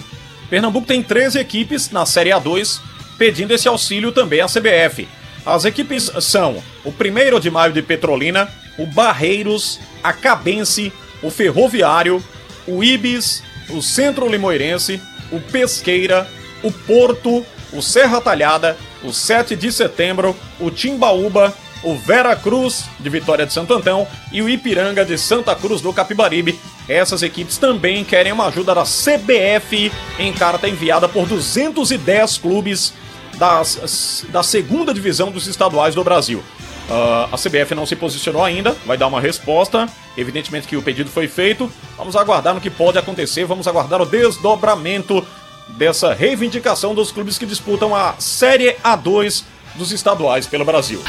Pernambuco 0.50 0.86
tem 0.86 1.02
13 1.02 1.38
equipes 1.38 1.90
na 1.90 2.04
Série 2.04 2.30
A2 2.30 2.80
pedindo 3.16 3.52
esse 3.52 3.68
auxílio 3.68 4.10
também 4.10 4.40
à 4.40 4.46
CBF. 4.46 5.08
As 5.46 5.64
equipes 5.64 6.10
são 6.20 6.62
o 6.84 6.90
1 6.90 7.40
de 7.40 7.50
maio 7.50 7.72
de 7.72 7.82
Petrolina, 7.82 8.48
o 8.78 8.86
Barreiros, 8.86 9.78
a 10.02 10.12
Cabense, 10.12 10.92
o 11.22 11.30
Ferroviário, 11.30 12.22
o 12.66 12.82
Ibis, 12.82 13.42
o 13.70 13.82
Centro 13.82 14.28
Limoeirense, 14.28 15.00
o 15.30 15.40
Pesqueira, 15.40 16.28
o 16.62 16.70
Porto, 16.70 17.44
o 17.72 17.82
Serra 17.82 18.20
Talhada, 18.20 18.76
o 19.02 19.12
7 19.12 19.56
de 19.56 19.72
Setembro, 19.72 20.36
o 20.60 20.70
Timbaúba, 20.70 21.54
o 21.82 21.96
Vera 21.96 22.36
Cruz 22.36 22.84
de 23.00 23.10
Vitória 23.10 23.44
de 23.44 23.52
Santo 23.52 23.74
Antão 23.74 24.06
e 24.30 24.40
o 24.40 24.48
Ipiranga 24.48 25.04
de 25.04 25.18
Santa 25.18 25.54
Cruz 25.54 25.80
do 25.80 25.92
Capibaribe. 25.92 26.58
Essas 26.88 27.22
equipes 27.22 27.58
também 27.58 28.04
querem 28.04 28.32
uma 28.32 28.46
ajuda 28.46 28.74
da 28.74 28.84
CBF 28.84 29.90
em 30.18 30.32
carta 30.32 30.68
enviada 30.68 31.08
por 31.08 31.26
210 31.26 32.38
clubes 32.38 32.94
das, 33.36 34.24
da 34.28 34.42
segunda 34.42 34.94
divisão 34.94 35.30
dos 35.30 35.46
estaduais 35.46 35.94
do 35.94 36.04
Brasil. 36.04 36.42
Uh, 36.88 37.32
a 37.32 37.38
CBF 37.38 37.74
não 37.74 37.86
se 37.86 37.96
posicionou 37.96 38.44
ainda, 38.44 38.76
vai 38.84 38.96
dar 38.96 39.06
uma 39.06 39.20
resposta. 39.20 39.88
Evidentemente 40.16 40.68
que 40.68 40.76
o 40.76 40.82
pedido 40.82 41.10
foi 41.10 41.28
feito. 41.28 41.70
Vamos 41.96 42.16
aguardar 42.16 42.54
no 42.54 42.60
que 42.60 42.70
pode 42.70 42.98
acontecer, 42.98 43.44
vamos 43.44 43.66
aguardar 43.66 44.02
o 44.02 44.06
desdobramento 44.06 45.24
dessa 45.68 46.12
reivindicação 46.12 46.94
dos 46.94 47.10
clubes 47.10 47.38
que 47.38 47.46
disputam 47.46 47.94
a 47.94 48.14
Série 48.18 48.76
A2 48.84 49.44
dos 49.74 49.90
estaduais 49.92 50.46
pelo 50.46 50.64
Brasil. 50.64 51.02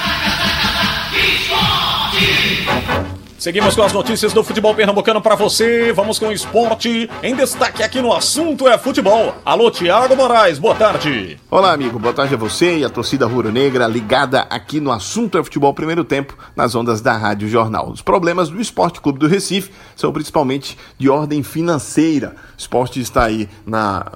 Seguimos 3.43 3.75
com 3.75 3.83
as 3.83 3.91
notícias 3.91 4.31
do 4.31 4.41
futebol 4.41 4.73
pernambucano 4.73 5.21
para 5.21 5.35
você. 5.35 5.91
Vamos 5.91 6.17
com 6.17 6.29
o 6.29 6.31
esporte 6.31 7.09
em 7.21 7.35
destaque 7.35 7.83
aqui 7.83 8.01
no 8.01 8.13
Assunto 8.13 8.69
é 8.69 8.77
Futebol. 8.77 9.35
Alô, 9.43 9.69
Tiago 9.69 10.15
Moraes, 10.15 10.57
boa 10.57 10.73
tarde. 10.73 11.38
Olá, 11.51 11.73
amigo, 11.73 12.00
boa 12.00 12.13
tarde 12.13 12.35
a 12.35 12.38
você 12.38 12.77
e 12.77 12.85
a 12.85 12.89
torcida 12.89 13.25
rubro-negra 13.25 13.85
ligada 13.85 14.43
aqui 14.43 14.79
no 14.79 14.93
Assunto 14.93 15.38
é 15.38 15.43
Futebol 15.43 15.73
Primeiro 15.73 16.05
Tempo, 16.05 16.38
nas 16.55 16.73
ondas 16.73 17.01
da 17.01 17.17
Rádio 17.17 17.50
Jornal. 17.50 17.91
Os 17.91 18.01
problemas 18.01 18.47
do 18.47 18.62
Esporte 18.62 19.01
Clube 19.01 19.19
do 19.19 19.27
Recife 19.27 19.71
são 19.93 20.13
principalmente 20.13 20.77
de 20.97 21.09
ordem 21.09 21.43
financeira. 21.43 22.38
O 22.57 22.57
esporte 22.57 23.01
está 23.01 23.25
aí 23.25 23.50
na 23.65 24.09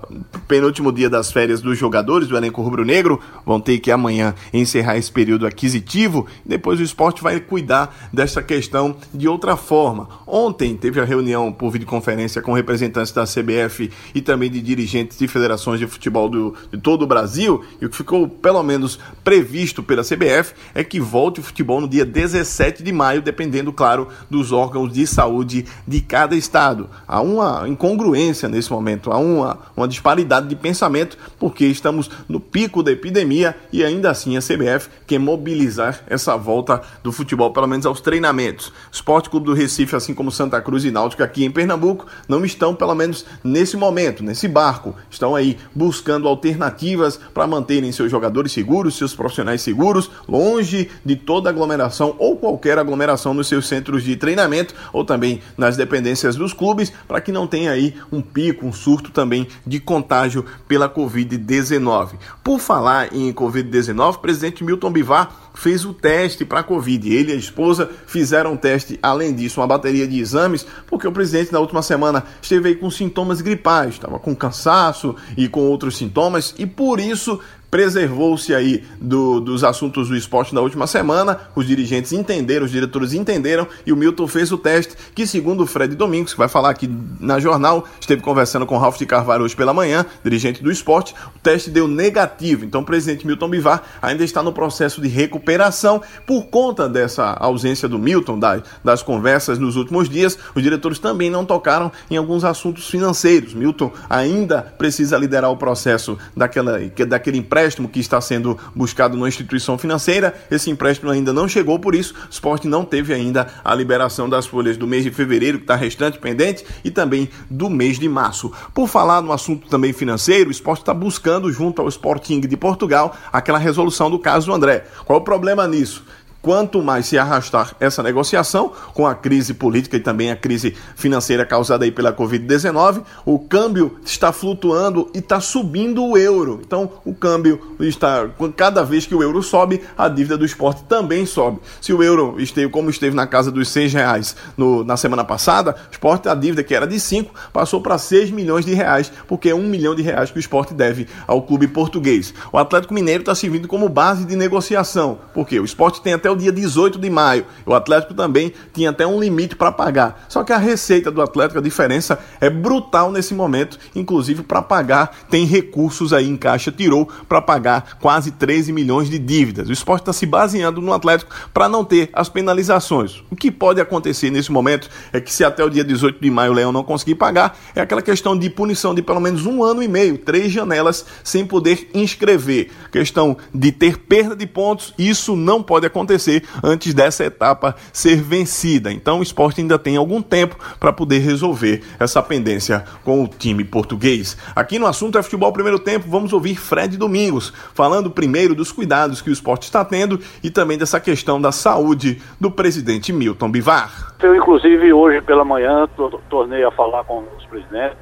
penúltimo 0.48 0.90
dia 0.90 1.10
das 1.10 1.34
férias 1.34 1.60
dos 1.60 1.78
jogadores 1.78 2.30
do 2.30 2.38
elenco 2.38 2.62
rubro-negro. 2.62 3.20
Vão 3.46 3.60
ter 3.60 3.80
que 3.80 3.92
amanhã 3.92 4.34
encerrar 4.54 4.96
esse 4.96 5.12
período 5.12 5.46
aquisitivo. 5.46 6.26
Depois 6.46 6.80
o 6.80 6.84
esporte 6.84 7.22
vai 7.22 7.42
cuidar 7.42 7.94
dessa 8.14 8.42
questão 8.42 8.96
de 9.18 9.28
outra 9.28 9.58
forma. 9.58 10.08
Ontem 10.26 10.78
teve 10.78 11.02
a 11.02 11.04
reunião 11.04 11.52
por 11.52 11.72
videoconferência 11.72 12.42
com 12.42 12.54
representantes 12.54 13.12
da 13.12 13.24
CBF 13.24 13.90
e 14.14 14.22
também 14.22 14.50
de 14.50 14.62
dirigentes 14.62 15.18
de 15.18 15.28
federações 15.28 15.80
de 15.80 15.88
futebol 15.88 16.30
do, 16.30 16.54
de 16.72 16.78
todo 16.80 17.02
o 17.02 17.08
Brasil, 17.08 17.64
e 17.82 17.86
o 17.86 17.90
que 17.90 17.98
ficou 17.98 18.28
pelo 18.28 18.62
menos 18.62 19.00
previsto 19.24 19.82
pela 19.82 20.04
CBF 20.04 20.54
é 20.74 20.84
que 20.84 21.00
volte 21.00 21.40
o 21.40 21.44
futebol 21.44 21.82
no 21.82 21.88
dia 21.88 22.06
17 22.06 22.84
de 22.84 22.92
maio, 22.92 23.22
dependendo, 23.22 23.74
claro, 23.74 24.08
dos 24.30 24.52
órgãos 24.52 24.94
de 24.94 25.08
saúde 25.08 25.66
de 25.88 26.02
cada 26.02 26.36
estado. 26.36 26.90
Há 27.08 27.22
uma 27.22 27.68
incongruência 27.68 28.48
nesse 28.48 28.72
momento, 28.72 29.12
há 29.12 29.18
uma, 29.18 29.60
uma 29.76 29.88
disparidade 29.88 30.48
de 30.48 30.56
pensamento, 30.56 31.18
porque 31.40 31.66
estamos 31.66 32.10
no 32.30 32.40
pico 32.40 32.84
da 32.84 32.92
epidemia 32.92 33.56
e 33.72 33.84
ainda 33.84 34.12
assim 34.12 34.38
a 34.38 34.42
CBF 34.42 34.90
quer 35.06 35.20
mobilizar 35.20 36.04
essa 36.08 36.38
volta 36.38 36.82
do 37.04 37.12
futebol, 37.12 37.52
pelo 37.52 37.68
menos 37.68 37.86
aos 37.86 38.02
treinamentos. 38.02 38.72
Esporte 39.08 39.30
Clube 39.30 39.46
do 39.46 39.54
Recife, 39.54 39.96
assim 39.96 40.14
como 40.14 40.30
Santa 40.30 40.60
Cruz 40.60 40.84
e 40.84 40.92
Náutico 40.92 41.24
aqui 41.24 41.46
em 41.46 41.50
Pernambuco, 41.50 42.06
não 42.28 42.44
estão, 42.44 42.76
pelo 42.76 42.94
menos 42.94 43.26
nesse 43.42 43.78
momento, 43.78 44.22
nesse 44.22 44.50
barco. 44.50 44.94
Estão 45.10 45.34
aí 45.34 45.58
buscando 45.74 46.28
alternativas 46.28 47.18
para 47.34 47.48
manterem 47.48 47.90
seus 47.94 48.12
jogadores 48.12 48.52
seguros, 48.52 48.98
seus 48.98 49.16
profissionais 49.16 49.62
seguros, 49.62 50.12
longe 50.28 50.90
de 51.06 51.16
toda 51.16 51.50
aglomeração 51.50 52.18
ou 52.20 52.36
qualquer 52.36 52.78
aglomeração 52.78 53.34
nos 53.34 53.48
seus 53.48 53.66
centros 53.66 54.04
de 54.04 54.18
treinamento 54.18 54.76
ou 54.92 55.06
também 55.06 55.40
nas 55.58 55.78
dependências 55.78 56.36
dos 56.36 56.52
clubes, 56.52 56.92
para 57.08 57.22
que 57.22 57.32
não 57.32 57.48
tenha 57.48 57.72
aí 57.72 57.96
um 58.12 58.22
pico, 58.22 58.66
um 58.66 58.74
surto 58.74 59.12
também 59.12 59.48
de 59.66 59.80
contágio 59.80 60.44
pela 60.68 60.90
Covid-19. 60.90 62.16
Por 62.44 62.60
falar 62.60 63.16
em 63.16 63.32
Covid-19, 63.32 64.16
o 64.16 64.20
presidente 64.20 64.66
Milton 64.66 64.92
Bivar 64.92 65.47
fez 65.58 65.84
o 65.86 65.94
teste 65.94 66.46
para 66.46 66.60
a 66.60 66.64
Covid. 66.64 67.12
Ele 67.12 67.32
e 67.32 67.36
a 67.36 67.38
esposa 67.38 67.90
fizeram 68.06 68.54
um 68.54 68.58
teste, 68.58 69.00
além 69.02 69.34
disso, 69.34 69.60
uma 69.60 69.68
bateria 69.68 70.08
de 70.08 70.20
exames, 70.20 70.66
porque 70.86 71.08
o 71.08 71.12
presidente 71.12 71.52
na 71.52 71.60
última 71.60 71.82
semana 71.82 72.24
esteve 72.42 72.70
aí 72.70 72.76
com 72.76 72.90
sintomas 72.92 73.42
gripais, 73.42 73.96
estava 73.96 74.20
com 74.20 74.36
cansaço 74.36 75.16
e 75.36 75.48
com 75.48 75.62
outros 75.62 75.98
sintomas, 75.98 76.54
e 76.58 76.66
por 76.66 77.00
isso 77.00 77.40
preservou-se 77.70 78.54
aí 78.54 78.84
do, 79.00 79.40
dos 79.40 79.64
assuntos 79.64 80.10
do 80.10 80.16
esporte 80.16 80.54
na 80.54 80.62
última 80.62 80.88
semana. 80.88 81.40
Os 81.56 81.68
dirigentes 81.68 82.12
entenderam, 82.12 82.66
os 82.66 82.72
diretores 82.72 83.14
entenderam 83.14 83.68
e 83.86 83.92
o 83.92 83.98
Milton 83.98 84.28
fez 84.28 84.52
o 84.52 84.58
teste, 84.58 84.96
que 85.14 85.28
segundo 85.28 85.64
o 85.64 85.68
Fred 85.68 85.96
Domingos, 85.96 86.34
que 86.34 86.40
vai 86.40 86.48
falar 86.48 86.70
aqui 86.70 86.90
na 87.20 87.40
jornal, 87.40 87.86
esteve 88.00 88.22
conversando 88.22 88.66
com 88.66 88.76
o 88.76 88.78
Ralf 88.78 88.98
de 88.98 89.06
Carvalho 89.06 89.44
hoje 89.44 89.56
pela 89.56 89.74
manhã, 89.74 90.06
dirigente 90.24 90.64
do 90.64 90.72
esporte, 90.72 91.14
o 91.36 91.40
teste 91.40 91.70
deu 91.70 91.88
negativo. 91.88 92.66
Então 92.66 92.82
o 92.82 92.86
presidente 92.86 93.28
Milton 93.28 93.50
Bivar 93.50 93.84
ainda 94.02 94.24
está 94.24 94.42
no 94.42 94.54
processo 94.54 95.02
de 95.02 95.08
recuperação 95.08 96.02
por 96.26 96.46
conta 96.46 96.88
dessa 96.88 97.34
ausência 97.34 97.88
do 97.88 98.00
Milton, 98.00 98.40
das, 98.40 98.64
das 98.84 99.04
conversas 99.04 99.60
nos 99.60 99.76
últimos 99.76 100.10
dias. 100.10 100.38
Os 100.56 100.64
diretores 100.64 101.00
também 101.00 101.30
não 101.30 101.46
tocaram 101.46 101.92
em 102.10 102.18
alguns 102.18 102.44
assuntos 102.44 102.90
financeiros. 102.90 103.54
Milton 103.54 103.92
ainda 104.10 104.62
precisa 104.62 105.18
liderar 105.18 105.52
o 105.52 105.58
processo 105.58 106.18
daquela, 106.36 106.80
daquele 107.08 107.38
empréstimo 107.38 107.57
empréstimo 107.58 107.90
que 107.90 108.00
está 108.00 108.22
sendo 108.22 108.56
buscado 108.76 109.18
numa 109.18 109.28
instituição 109.28 109.80
financeira. 109.80 110.36
Esse 110.52 110.70
empréstimo 110.70 111.10
ainda 111.10 111.34
não 111.34 111.48
chegou, 111.48 111.80
por 111.80 111.96
isso 111.96 112.14
o 112.14 112.30
esporte 112.30 112.68
não 112.68 112.86
teve 112.86 113.16
ainda 113.16 113.48
a 113.64 113.74
liberação 113.74 114.30
das 114.30 114.46
folhas 114.46 114.78
do 114.78 114.86
mês 114.86 115.04
de 115.04 115.10
fevereiro, 115.10 115.58
que 115.58 115.64
está 115.64 115.76
restante 115.76 116.20
pendente, 116.20 116.64
e 116.84 116.92
também 116.92 117.28
do 117.50 117.68
mês 117.68 117.98
de 117.98 118.08
março. 118.08 118.52
Por 118.76 118.88
falar 118.88 119.24
no 119.24 119.32
assunto 119.32 119.68
também 119.68 119.92
financeiro, 119.92 120.50
o 120.50 120.52
esporte 120.52 120.82
está 120.82 120.94
buscando, 120.94 121.52
junto 121.52 121.82
ao 121.82 121.88
Sporting 121.88 122.42
de 122.42 122.56
Portugal, 122.56 123.18
aquela 123.34 123.58
resolução 123.58 124.12
do 124.12 124.20
caso 124.20 124.46
do 124.46 124.54
André. 124.54 124.86
Qual 125.04 125.18
o 125.18 125.24
problema 125.24 125.68
nisso? 125.68 126.06
Quanto 126.42 126.82
mais 126.82 127.06
se 127.08 127.18
arrastar 127.18 127.76
essa 127.80 128.02
negociação, 128.02 128.72
com 128.94 129.06
a 129.06 129.14
crise 129.14 129.54
política 129.54 129.98
e 129.98 130.00
também 130.00 130.32
a 130.32 130.36
crise 130.36 130.76
financeira 130.96 131.46
causada 131.46 131.86
aí 131.86 131.92
pela 131.92 132.14
Covid-19, 132.14 133.02
o 133.26 133.40
câmbio 133.40 133.98
está 134.06 134.32
flutuando 134.32 135.10
e 135.14 135.20
está 135.20 135.40
subindo 135.40 136.04
o 136.04 136.18
euro. 136.18 136.62
Então, 136.66 136.92
o 137.04 137.14
câmbio 137.14 137.76
está, 137.80 138.30
cada 138.56 138.84
vez 138.84 139.06
que 139.06 139.16
o 139.16 139.22
euro 139.22 139.42
sobe, 139.44 139.82
a 139.98 140.08
dívida 140.08 140.38
do 140.38 140.46
esporte 140.46 140.84
também 140.84 141.26
sobe. 141.26 141.60
Se 141.82 141.92
o 141.92 142.02
euro 142.02 142.36
esteve 142.40 142.70
como 142.72 142.90
esteve 142.90 143.16
na 143.16 143.28
casa 143.28 143.52
dos 143.52 143.70
seis 143.70 143.94
reais 143.94 144.36
no, 144.56 144.84
na 144.84 144.98
semana 144.98 145.24
passada, 145.24 145.76
o 145.90 145.92
esporte, 145.92 146.30
a 146.30 146.36
dívida 146.36 146.64
que 146.64 146.74
era 146.74 146.88
de 146.88 147.00
5, 147.00 147.34
passou 147.52 147.82
para 147.82 147.98
6 147.98 148.32
milhões 148.32 148.66
de 148.66 148.74
reais, 148.74 149.12
porque 149.28 149.50
é 149.50 149.56
um 149.56 149.68
milhão 149.68 149.96
de 149.96 150.02
reais 150.02 150.32
que 150.32 150.38
o 150.38 150.40
esporte 150.40 150.74
deve 150.74 151.08
ao 151.26 151.42
clube 151.42 151.68
português. 151.68 152.34
O 152.52 152.58
Atlético 152.58 152.94
Mineiro 152.94 153.22
está 153.22 153.36
servindo 153.36 153.68
como 153.68 153.90
base 153.90 154.26
de 154.26 154.36
negociação, 154.36 155.20
porque 155.34 155.60
o 155.60 155.66
esporte 155.66 156.02
tem 156.02 156.14
até 156.14 156.27
o 156.30 156.36
dia 156.36 156.52
18 156.52 157.00
de 157.00 157.10
maio. 157.10 157.46
O 157.66 157.74
Atlético 157.74 158.14
também 158.14 158.54
tinha 158.74 158.90
até 158.90 159.06
um 159.06 159.20
limite 159.20 159.56
para 159.56 159.72
pagar. 159.72 160.26
Só 160.28 160.44
que 160.44 160.52
a 160.52 160.58
receita 160.58 161.10
do 161.10 161.22
Atlético, 161.22 161.60
a 161.60 161.62
diferença 161.62 162.20
é 162.42 162.50
brutal 162.50 163.12
nesse 163.12 163.34
momento, 163.34 163.80
inclusive 163.96 164.44
para 164.44 164.62
pagar, 164.62 165.16
tem 165.30 165.46
recursos 165.46 166.14
aí 166.14 166.28
em 166.28 166.38
caixa, 166.38 166.72
tirou 166.72 167.08
para 167.28 167.42
pagar 167.42 167.98
quase 168.00 168.32
13 168.32 168.72
milhões 168.74 169.10
de 169.10 169.18
dívidas. 169.18 169.70
O 169.70 169.72
esporte 169.74 170.02
está 170.02 170.14
se 170.14 170.26
baseando 170.26 170.82
no 170.82 170.94
Atlético 170.94 171.34
para 171.54 171.70
não 171.70 171.86
ter 171.86 172.10
as 172.14 172.30
penalizações. 172.30 173.24
O 173.32 173.36
que 173.36 173.52
pode 173.52 173.80
acontecer 173.80 174.30
nesse 174.30 174.52
momento 174.52 174.90
é 175.14 175.22
que 175.22 175.34
se 175.34 175.44
até 175.44 175.64
o 175.64 175.70
dia 175.70 175.84
18 175.84 176.20
de 176.22 176.30
maio 176.30 176.52
o 176.52 176.56
Leão 176.56 176.72
não 176.72 176.84
conseguir 176.84 177.16
pagar, 177.16 177.58
é 177.76 177.82
aquela 177.82 178.02
questão 178.02 178.38
de 178.38 178.50
punição 178.50 178.94
de 178.94 179.02
pelo 179.02 179.20
menos 179.20 179.46
um 179.46 179.64
ano 179.64 179.82
e 179.82 179.88
meio, 179.88 180.18
três 180.18 180.52
janelas 180.52 181.06
sem 181.24 181.46
poder 181.46 181.90
inscrever. 181.94 182.70
Questão 182.92 183.38
de 183.54 183.72
ter 183.72 183.98
perda 183.98 184.36
de 184.36 184.46
pontos, 184.46 184.94
isso 184.98 185.36
não 185.36 185.62
pode 185.64 185.86
acontecer 185.86 186.17
antes 186.64 186.94
dessa 186.94 187.24
etapa 187.26 187.76
ser 187.92 188.18
vencida. 188.18 188.92
Então 188.92 189.20
o 189.20 189.24
esporte 189.24 189.62
ainda 189.62 189.78
tem 189.78 189.98
algum 189.98 190.22
tempo 190.22 190.56
para 190.80 190.92
poder 190.94 191.20
resolver 191.20 191.84
essa 192.00 192.22
pendência 192.22 192.84
com 193.04 193.24
o 193.24 193.28
time 193.28 193.64
português. 193.64 194.38
Aqui 194.56 194.80
no 194.80 194.88
assunto 194.88 195.18
é 195.18 195.24
futebol 195.24 195.52
primeiro 195.52 195.80
tempo, 195.80 196.10
vamos 196.10 196.34
ouvir 196.34 196.56
Fred 196.56 196.98
Domingos 196.98 197.54
falando 197.74 198.12
primeiro 198.12 198.56
dos 198.56 198.72
cuidados 198.72 199.22
que 199.22 199.30
o 199.30 199.34
esporte 199.34 199.64
está 199.64 199.84
tendo 199.84 200.20
e 200.44 200.50
também 200.50 200.78
dessa 200.78 201.00
questão 201.00 201.40
da 201.40 201.52
saúde 201.52 202.22
do 202.40 202.50
presidente 202.50 203.14
Milton 203.14 203.52
Bivar. 203.52 204.16
Eu, 204.22 204.36
inclusive, 204.36 204.92
hoje 204.92 205.22
pela 205.22 205.46
manhã 205.46 205.88
tornei 206.30 206.64
a 206.64 206.72
falar 206.72 207.04
com 207.04 207.24
os 207.38 207.46
presidentes. 207.46 207.98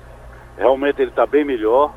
Realmente 0.58 1.02
ele 1.02 1.10
está 1.10 1.26
bem 1.26 1.44
melhor. 1.44 1.94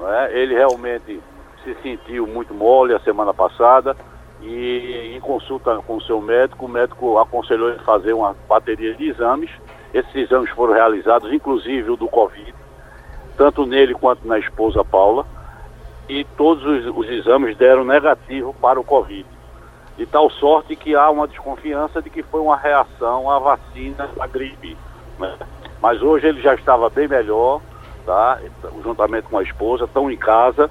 É? 0.00 0.42
Ele 0.42 0.54
realmente 0.54 1.20
se 1.62 1.76
sentiu 1.82 2.26
muito 2.26 2.52
mole 2.52 2.92
a 2.92 3.00
semana 3.00 3.32
passada 3.32 3.96
e 4.42 5.14
em 5.16 5.20
consulta 5.20 5.76
com 5.86 5.96
o 5.96 6.02
seu 6.02 6.20
médico, 6.20 6.66
o 6.66 6.68
médico 6.68 7.18
aconselhou 7.18 7.70
ele 7.70 7.78
fazer 7.80 8.12
uma 8.12 8.34
bateria 8.48 8.92
de 8.94 9.08
exames. 9.08 9.50
Esses 9.94 10.14
exames 10.14 10.50
foram 10.50 10.74
realizados, 10.74 11.32
inclusive 11.32 11.90
o 11.90 11.96
do 11.96 12.08
Covid, 12.08 12.52
tanto 13.36 13.64
nele 13.64 13.94
quanto 13.94 14.26
na 14.26 14.38
esposa 14.38 14.84
Paula, 14.84 15.24
e 16.08 16.24
todos 16.36 16.64
os, 16.64 16.96
os 16.96 17.08
exames 17.08 17.56
deram 17.56 17.84
negativo 17.84 18.54
para 18.60 18.80
o 18.80 18.84
Covid. 18.84 19.26
De 19.96 20.06
tal 20.06 20.28
sorte 20.30 20.74
que 20.74 20.96
há 20.96 21.08
uma 21.10 21.28
desconfiança 21.28 22.02
de 22.02 22.10
que 22.10 22.22
foi 22.22 22.40
uma 22.40 22.56
reação 22.56 23.30
à 23.30 23.38
vacina 23.38 24.08
da 24.16 24.26
gripe. 24.26 24.76
Né? 25.18 25.36
Mas 25.80 26.02
hoje 26.02 26.26
ele 26.26 26.40
já 26.40 26.54
estava 26.54 26.90
bem 26.90 27.06
melhor, 27.06 27.60
tá? 28.04 28.40
juntamente 28.82 29.28
com 29.28 29.38
a 29.38 29.42
esposa, 29.42 29.84
estão 29.84 30.10
em 30.10 30.16
casa, 30.16 30.68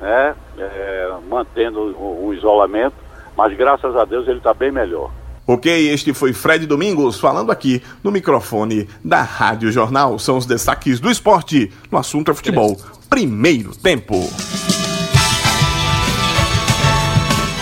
né? 0.00 0.34
É, 0.58 1.14
mantendo 1.28 1.80
o, 1.96 2.26
o 2.26 2.34
isolamento 2.34 3.03
mas 3.36 3.56
graças 3.56 3.94
a 3.96 4.04
Deus 4.04 4.26
ele 4.28 4.38
está 4.38 4.54
bem 4.54 4.72
melhor. 4.72 5.10
Ok, 5.46 5.90
este 5.90 6.14
foi 6.14 6.32
Fred 6.32 6.66
Domingos 6.66 7.20
falando 7.20 7.52
aqui 7.52 7.82
no 8.02 8.10
microfone 8.10 8.88
da 9.04 9.20
Rádio 9.20 9.70
Jornal. 9.70 10.18
São 10.18 10.38
os 10.38 10.46
destaques 10.46 10.98
do 10.98 11.10
esporte 11.10 11.70
no 11.90 11.98
assunto 11.98 12.30
é 12.30 12.34
futebol. 12.34 12.76
Primeiro 13.10 13.76
tempo. 13.76 14.14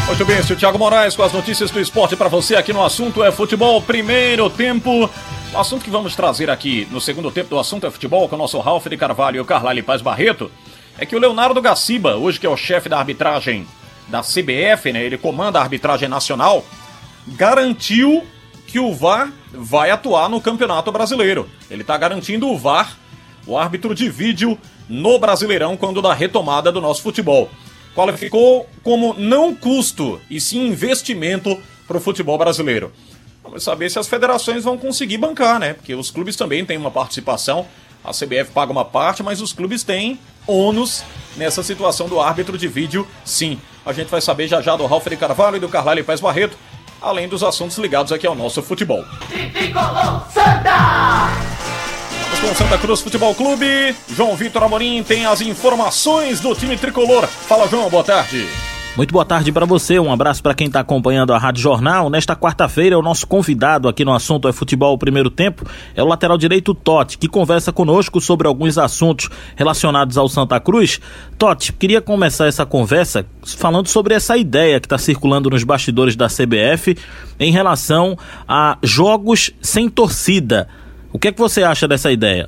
Muito 0.06 0.24
bem, 0.26 0.38
esse 0.38 0.52
é 0.52 0.54
o 0.54 0.58
Thiago 0.58 0.78
Moraes 0.78 1.16
com 1.16 1.24
as 1.24 1.32
notícias 1.32 1.70
do 1.72 1.80
esporte 1.80 2.14
para 2.14 2.28
você 2.28 2.54
aqui 2.54 2.72
no 2.72 2.84
assunto 2.84 3.24
é 3.24 3.32
futebol. 3.32 3.82
Primeiro 3.82 4.48
tempo. 4.48 5.10
O 5.52 5.58
assunto 5.58 5.82
que 5.82 5.90
vamos 5.90 6.14
trazer 6.14 6.50
aqui 6.50 6.86
no 6.92 7.00
segundo 7.00 7.32
tempo 7.32 7.50
do 7.50 7.58
assunto 7.58 7.86
é 7.86 7.90
futebol 7.90 8.28
com 8.28 8.36
o 8.36 8.38
nosso 8.38 8.60
Ralf 8.60 8.86
de 8.86 8.96
Carvalho 8.96 9.38
e 9.38 9.40
o 9.40 9.44
Carlyle 9.44 9.82
Paz 9.82 10.00
Barreto 10.00 10.50
é 10.98 11.04
que 11.04 11.16
o 11.16 11.18
Leonardo 11.18 11.60
Gaciba, 11.60 12.14
hoje 12.14 12.38
que 12.38 12.46
é 12.46 12.48
o 12.48 12.56
chefe 12.56 12.88
da 12.88 12.98
arbitragem 12.98 13.66
da 14.12 14.20
CBF, 14.20 14.92
né, 14.92 15.02
ele 15.02 15.16
comanda 15.16 15.58
a 15.58 15.62
arbitragem 15.62 16.06
nacional, 16.06 16.62
garantiu 17.28 18.22
que 18.66 18.78
o 18.78 18.92
VAR 18.94 19.32
vai 19.50 19.90
atuar 19.90 20.28
no 20.28 20.38
Campeonato 20.38 20.92
Brasileiro. 20.92 21.48
Ele 21.70 21.80
está 21.80 21.96
garantindo 21.96 22.46
o 22.46 22.58
VAR, 22.58 22.94
o 23.46 23.56
árbitro 23.56 23.94
de 23.94 24.10
vídeo, 24.10 24.58
no 24.86 25.18
Brasileirão 25.18 25.78
quando 25.78 26.02
da 26.02 26.12
retomada 26.12 26.70
do 26.70 26.78
nosso 26.78 27.00
futebol. 27.00 27.50
Qualificou 27.94 28.68
como 28.82 29.14
não 29.14 29.54
custo 29.54 30.20
e 30.28 30.38
sim 30.38 30.66
investimento 30.66 31.58
para 31.88 31.96
o 31.96 32.00
futebol 32.00 32.36
brasileiro. 32.36 32.92
Vamos 33.42 33.64
saber 33.64 33.90
se 33.90 33.98
as 33.98 34.08
federações 34.08 34.64
vão 34.64 34.76
conseguir 34.76 35.16
bancar, 35.16 35.58
né? 35.58 35.72
Porque 35.72 35.94
os 35.94 36.10
clubes 36.10 36.36
também 36.36 36.64
têm 36.66 36.76
uma 36.76 36.90
participação. 36.90 37.66
A 38.04 38.10
CBF 38.10 38.50
paga 38.52 38.72
uma 38.72 38.84
parte, 38.84 39.22
mas 39.22 39.40
os 39.40 39.52
clubes 39.52 39.82
têm 39.82 40.18
ônus 40.46 41.02
nessa 41.36 41.62
situação 41.62 42.08
do 42.08 42.20
árbitro 42.20 42.58
de 42.58 42.68
vídeo, 42.68 43.06
sim. 43.24 43.58
A 43.84 43.92
gente 43.92 44.08
vai 44.08 44.20
saber 44.20 44.46
já 44.46 44.60
já 44.60 44.76
do 44.76 44.86
Ralf 44.86 45.06
de 45.06 45.16
Carvalho 45.16 45.56
e 45.56 45.60
do 45.60 45.68
Carlalho 45.68 46.04
Paz 46.04 46.20
Barreto, 46.20 46.56
além 47.00 47.28
dos 47.28 47.42
assuntos 47.42 47.76
ligados 47.78 48.12
aqui 48.12 48.26
ao 48.26 48.34
nosso 48.34 48.62
futebol. 48.62 49.04
Vamos 52.20 52.40
com 52.40 52.52
o 52.52 52.54
Santa 52.54 52.78
Cruz 52.78 53.00
Futebol 53.00 53.34
Clube. 53.34 53.94
João 54.08 54.36
Vitor 54.36 54.62
Amorim 54.62 55.02
tem 55.02 55.26
as 55.26 55.40
informações 55.40 56.40
do 56.40 56.54
time 56.54 56.76
tricolor. 56.76 57.26
Fala, 57.26 57.68
João, 57.68 57.90
boa 57.90 58.04
tarde. 58.04 58.48
Muito 58.94 59.10
boa 59.10 59.24
tarde 59.24 59.50
para 59.50 59.64
você, 59.64 59.98
um 59.98 60.12
abraço 60.12 60.42
para 60.42 60.52
quem 60.52 60.66
está 60.66 60.80
acompanhando 60.80 61.32
a 61.32 61.38
Rádio 61.38 61.62
Jornal. 61.62 62.10
Nesta 62.10 62.36
quarta-feira, 62.36 62.98
o 62.98 63.00
nosso 63.00 63.26
convidado 63.26 63.88
aqui 63.88 64.04
no 64.04 64.12
assunto 64.12 64.46
é 64.48 64.52
futebol 64.52 64.98
primeiro 64.98 65.30
tempo 65.30 65.64
é 65.96 66.02
o 66.02 66.06
lateral 66.06 66.36
direito 66.36 66.74
Totti, 66.74 67.16
que 67.16 67.26
conversa 67.26 67.72
conosco 67.72 68.20
sobre 68.20 68.46
alguns 68.46 68.76
assuntos 68.76 69.30
relacionados 69.56 70.18
ao 70.18 70.28
Santa 70.28 70.60
Cruz. 70.60 71.00
Totti, 71.38 71.72
queria 71.72 72.02
começar 72.02 72.46
essa 72.46 72.66
conversa 72.66 73.24
falando 73.56 73.86
sobre 73.86 74.12
essa 74.12 74.36
ideia 74.36 74.78
que 74.78 74.84
está 74.84 74.98
circulando 74.98 75.48
nos 75.48 75.64
bastidores 75.64 76.14
da 76.14 76.26
CBF 76.26 76.94
em 77.40 77.50
relação 77.50 78.14
a 78.46 78.76
jogos 78.82 79.56
sem 79.62 79.88
torcida. 79.88 80.68
O 81.10 81.18
que 81.18 81.28
é 81.28 81.32
que 81.32 81.40
você 81.40 81.62
acha 81.62 81.88
dessa 81.88 82.12
ideia? 82.12 82.46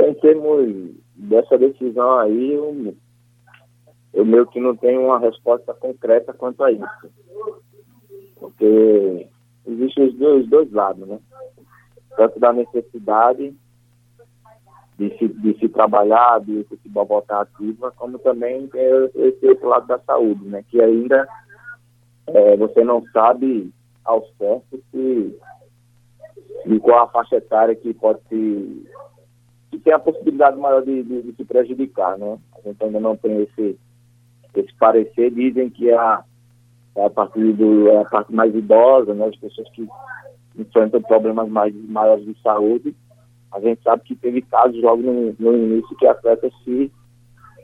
Em 0.00 0.14
termos 0.14 0.66
dessa 1.14 1.56
decisão 1.56 2.18
aí, 2.18 2.58
eu 4.16 4.24
meio 4.24 4.46
que 4.46 4.58
não 4.58 4.74
tenho 4.74 5.02
uma 5.02 5.18
resposta 5.18 5.74
concreta 5.74 6.32
quanto 6.32 6.64
a 6.64 6.72
isso. 6.72 7.10
Porque 8.40 9.28
existem 9.66 10.08
os 10.08 10.14
dois, 10.14 10.48
dois 10.48 10.72
lados, 10.72 11.06
né? 11.06 11.18
Tanto 12.16 12.40
da 12.40 12.50
necessidade 12.50 13.54
de 14.98 15.18
se, 15.18 15.28
de 15.28 15.58
se 15.58 15.68
trabalhar, 15.68 16.40
de 16.40 16.64
futebol 16.64 17.04
voltar 17.04 17.42
ativa, 17.42 17.92
como 17.92 18.18
também 18.18 18.70
esse 19.14 19.46
outro 19.48 19.68
lado 19.68 19.86
da 19.86 19.98
saúde, 19.98 20.46
né? 20.46 20.64
Que 20.70 20.80
ainda 20.80 21.28
é, 22.28 22.56
você 22.56 22.82
não 22.82 23.04
sabe 23.12 23.70
ao 24.02 24.26
certo 24.38 24.82
se 24.90 25.38
de 26.64 26.80
qual 26.80 27.04
a 27.04 27.08
faixa 27.08 27.36
etária 27.36 27.76
que 27.76 27.92
pode 27.92 28.20
se 28.30 28.90
que 29.70 29.78
tem 29.78 29.92
a 29.92 29.98
possibilidade 29.98 30.56
maior 30.56 30.82
de, 30.82 31.02
de, 31.02 31.22
de 31.22 31.36
se 31.36 31.44
prejudicar, 31.44 32.16
né? 32.16 32.38
A 32.56 32.60
gente 32.62 32.82
ainda 32.82 32.98
não 32.98 33.14
tem 33.14 33.42
esse 33.42 33.78
esse 34.60 34.74
parecer 34.74 35.30
dizem 35.30 35.70
que 35.70 35.90
a, 35.90 36.24
é 36.96 37.04
a, 37.04 37.10
parte, 37.10 37.40
do, 37.52 37.88
é 37.88 38.00
a 38.00 38.04
parte 38.04 38.34
mais 38.34 38.54
idosa, 38.54 39.14
né, 39.14 39.26
as 39.26 39.36
pessoas 39.36 39.68
que 39.70 39.86
enfrentam 40.58 41.02
problemas 41.02 41.48
mais, 41.48 41.74
maiores 41.88 42.24
de 42.24 42.36
saúde. 42.42 42.94
A 43.52 43.60
gente 43.60 43.82
sabe 43.82 44.02
que 44.04 44.14
teve 44.16 44.42
casos 44.42 44.80
logo 44.82 45.02
no, 45.02 45.34
no 45.38 45.56
início 45.56 45.96
que 45.96 46.06
atletas 46.06 46.52
se, 46.64 46.90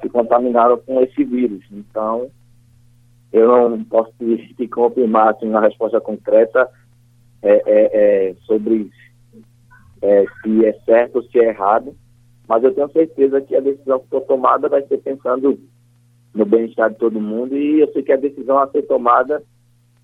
se 0.01 0.09
contaminaram 0.09 0.79
com 0.79 1.01
esse 1.01 1.25
vírus. 1.25 1.65
Então, 1.71 2.31
eu 3.33 3.69
não 3.71 3.83
posso 3.85 4.13
te, 4.19 4.55
te 4.55 4.69
confirmar 4.69 5.31
assim, 5.31 5.49
uma 5.49 5.61
resposta 5.61 6.01
concreta 6.01 6.69
é, 7.43 7.63
é, 7.67 7.91
é, 8.31 8.35
sobre 8.45 8.91
é, 10.03 10.25
se 10.43 10.67
é 10.67 10.73
certo 10.85 11.17
ou 11.17 11.23
se 11.23 11.39
é 11.39 11.49
errado, 11.49 11.97
mas 12.47 12.63
eu 12.63 12.75
tenho 12.75 12.91
certeza 12.91 13.41
que 13.41 13.57
a 13.57 13.61
decisão 13.61 14.01
que 14.01 14.09
foi 14.09 14.21
tomada 14.23 14.69
vai 14.69 14.83
ser 14.83 14.99
pensando 14.99 15.59
no 16.35 16.45
bem-estar 16.45 16.91
de 16.91 16.97
todo 16.97 17.21
mundo 17.21 17.57
e 17.57 17.81
eu 17.81 17.93
sei 17.93 18.03
que 18.03 18.13
a 18.13 18.17
decisão 18.17 18.59
a 18.59 18.69
ser 18.69 18.83
tomada 18.83 19.43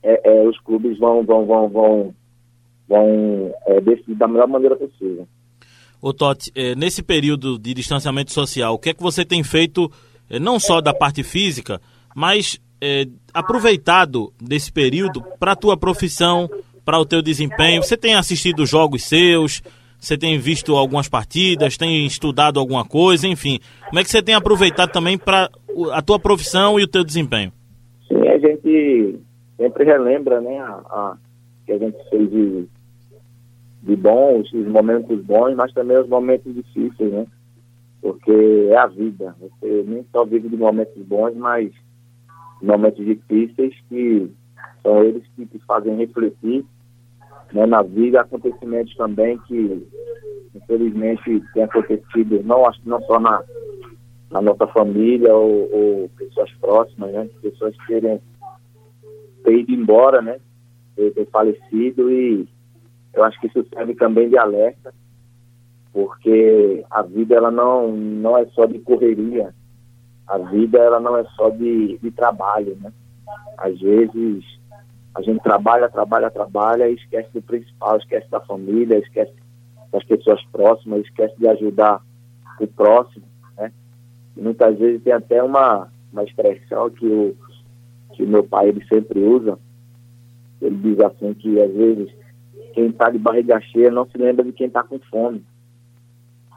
é, 0.02 0.20
é 0.24 0.48
os 0.48 0.58
clubes 0.60 0.98
vão 0.98 1.24
vão 1.24 1.46
vão 1.46 1.68
vão, 1.68 2.14
vão 2.88 3.54
é, 3.66 3.80
decidir 3.80 4.14
da 4.14 4.28
melhor 4.28 4.48
maneira 4.48 4.76
possível. 4.76 5.26
Ô 6.00 6.12
Totti, 6.12 6.52
é, 6.54 6.74
nesse 6.76 7.02
período 7.02 7.58
de 7.58 7.74
distanciamento 7.74 8.32
social, 8.32 8.74
o 8.74 8.78
que 8.78 8.90
é 8.90 8.94
que 8.94 9.02
você 9.02 9.24
tem 9.24 9.42
feito, 9.42 9.90
é, 10.30 10.38
não 10.38 10.60
só 10.60 10.80
da 10.80 10.94
parte 10.94 11.24
física, 11.24 11.80
mas 12.14 12.60
é, 12.80 13.06
aproveitado 13.34 14.32
desse 14.40 14.72
período 14.72 15.22
para 15.40 15.52
a 15.52 15.56
tua 15.56 15.76
profissão, 15.76 16.48
para 16.84 17.00
o 17.00 17.04
teu 17.04 17.20
desempenho? 17.20 17.82
Você 17.82 17.96
tem 17.96 18.14
assistido 18.14 18.64
jogos 18.64 19.04
seus? 19.04 19.60
Você 19.98 20.16
tem 20.16 20.38
visto 20.38 20.76
algumas 20.76 21.08
partidas? 21.08 21.76
Tem 21.76 22.06
estudado 22.06 22.60
alguma 22.60 22.84
coisa? 22.84 23.26
Enfim, 23.26 23.58
como 23.88 23.98
é 23.98 24.04
que 24.04 24.10
você 24.10 24.22
tem 24.22 24.36
aproveitado 24.36 24.92
também 24.92 25.18
para 25.18 25.50
a 25.92 26.02
tua 26.02 26.18
profissão 26.18 26.78
e 26.78 26.84
o 26.84 26.88
teu 26.88 27.04
desempenho? 27.04 27.52
Sim, 28.06 28.28
a 28.28 28.38
gente 28.38 29.20
sempre 29.56 29.84
relembra, 29.84 30.40
né, 30.40 30.58
a, 30.58 30.72
a 30.72 31.16
que 31.66 31.72
a 31.72 31.78
gente 31.78 31.98
fez 32.08 32.30
de, 32.30 32.66
de 33.82 33.96
bons, 33.96 34.50
os 34.52 34.66
momentos 34.66 35.22
bons, 35.22 35.54
mas 35.54 35.72
também 35.74 35.98
os 35.98 36.08
momentos 36.08 36.54
difíceis, 36.54 37.12
né? 37.12 37.26
Porque 38.00 38.68
é 38.70 38.76
a 38.76 38.86
vida. 38.86 39.36
Você 39.38 39.84
nem 39.86 40.04
só 40.10 40.24
vive 40.24 40.48
de 40.48 40.56
momentos 40.56 41.02
bons, 41.04 41.36
mas 41.36 41.70
momentos 42.62 43.04
difíceis 43.04 43.74
que 43.88 44.30
são 44.82 45.04
eles 45.04 45.22
que 45.36 45.44
te 45.44 45.58
fazem 45.66 45.96
refletir 45.96 46.64
né, 47.52 47.66
na 47.66 47.82
vida, 47.82 48.20
acontecimentos 48.20 48.94
também 48.96 49.38
que 49.46 49.86
infelizmente 50.54 51.42
têm 51.52 51.64
acontecido 51.64 52.42
não, 52.44 52.62
não 52.84 53.00
só 53.02 53.20
na, 53.20 53.42
na 54.30 54.42
nossa 54.42 54.66
família 54.66 55.34
ou, 55.34 55.68
ou 55.72 56.08
pessoas 56.10 56.50
próximas, 56.60 57.12
né, 57.12 57.28
pessoas 57.40 57.76
que 57.76 57.86
terem 57.86 58.20
ter 59.44 59.58
ido 59.58 59.72
embora, 59.72 60.20
né, 60.20 60.38
ter, 60.94 61.26
falecido 61.30 62.10
e 62.10 62.46
eu 63.14 63.24
acho 63.24 63.40
que 63.40 63.46
isso 63.46 63.66
serve 63.72 63.94
também 63.94 64.28
de 64.28 64.36
alerta, 64.36 64.92
porque 65.92 66.84
a 66.90 67.02
vida 67.02 67.34
ela 67.34 67.50
não, 67.50 67.90
não 67.90 68.36
é 68.36 68.44
só 68.46 68.66
de 68.66 68.78
correria, 68.78 69.54
a 70.26 70.38
vida 70.38 70.78
ela 70.78 71.00
não 71.00 71.16
é 71.16 71.24
só 71.36 71.48
de, 71.48 71.98
de 71.98 72.10
trabalho, 72.10 72.76
né? 72.80 72.92
Às 73.56 73.80
vezes 73.80 74.44
a 75.14 75.22
gente 75.22 75.42
trabalha, 75.42 75.88
trabalha, 75.88 76.30
trabalha 76.30 76.88
e 76.88 76.94
esquece 76.94 77.28
do 77.32 77.42
principal, 77.42 77.96
esquece 77.96 78.30
da 78.30 78.40
família, 78.40 78.98
esquece 78.98 79.32
das 79.90 80.04
pessoas 80.04 80.44
próximas, 80.52 81.00
esquece 81.00 81.34
de 81.38 81.48
ajudar 81.48 82.02
o 82.60 82.66
próximo? 82.66 83.24
E 84.38 84.40
muitas 84.40 84.78
vezes 84.78 85.02
tem 85.02 85.12
até 85.12 85.42
uma, 85.42 85.88
uma 86.12 86.22
expressão 86.22 86.88
que 86.90 87.04
o, 87.04 87.36
que 88.12 88.24
meu 88.24 88.44
pai 88.44 88.68
ele 88.68 88.84
sempre 88.86 89.20
usa, 89.20 89.58
ele 90.62 90.76
diz 90.76 91.00
assim 91.00 91.34
que 91.34 91.60
às 91.60 91.72
vezes 91.72 92.08
quem 92.72 92.86
está 92.86 93.10
de 93.10 93.18
barriga 93.18 93.60
cheia 93.60 93.90
não 93.90 94.08
se 94.08 94.16
lembra 94.16 94.44
de 94.44 94.52
quem 94.52 94.68
está 94.68 94.84
com 94.84 95.00
fome. 95.10 95.44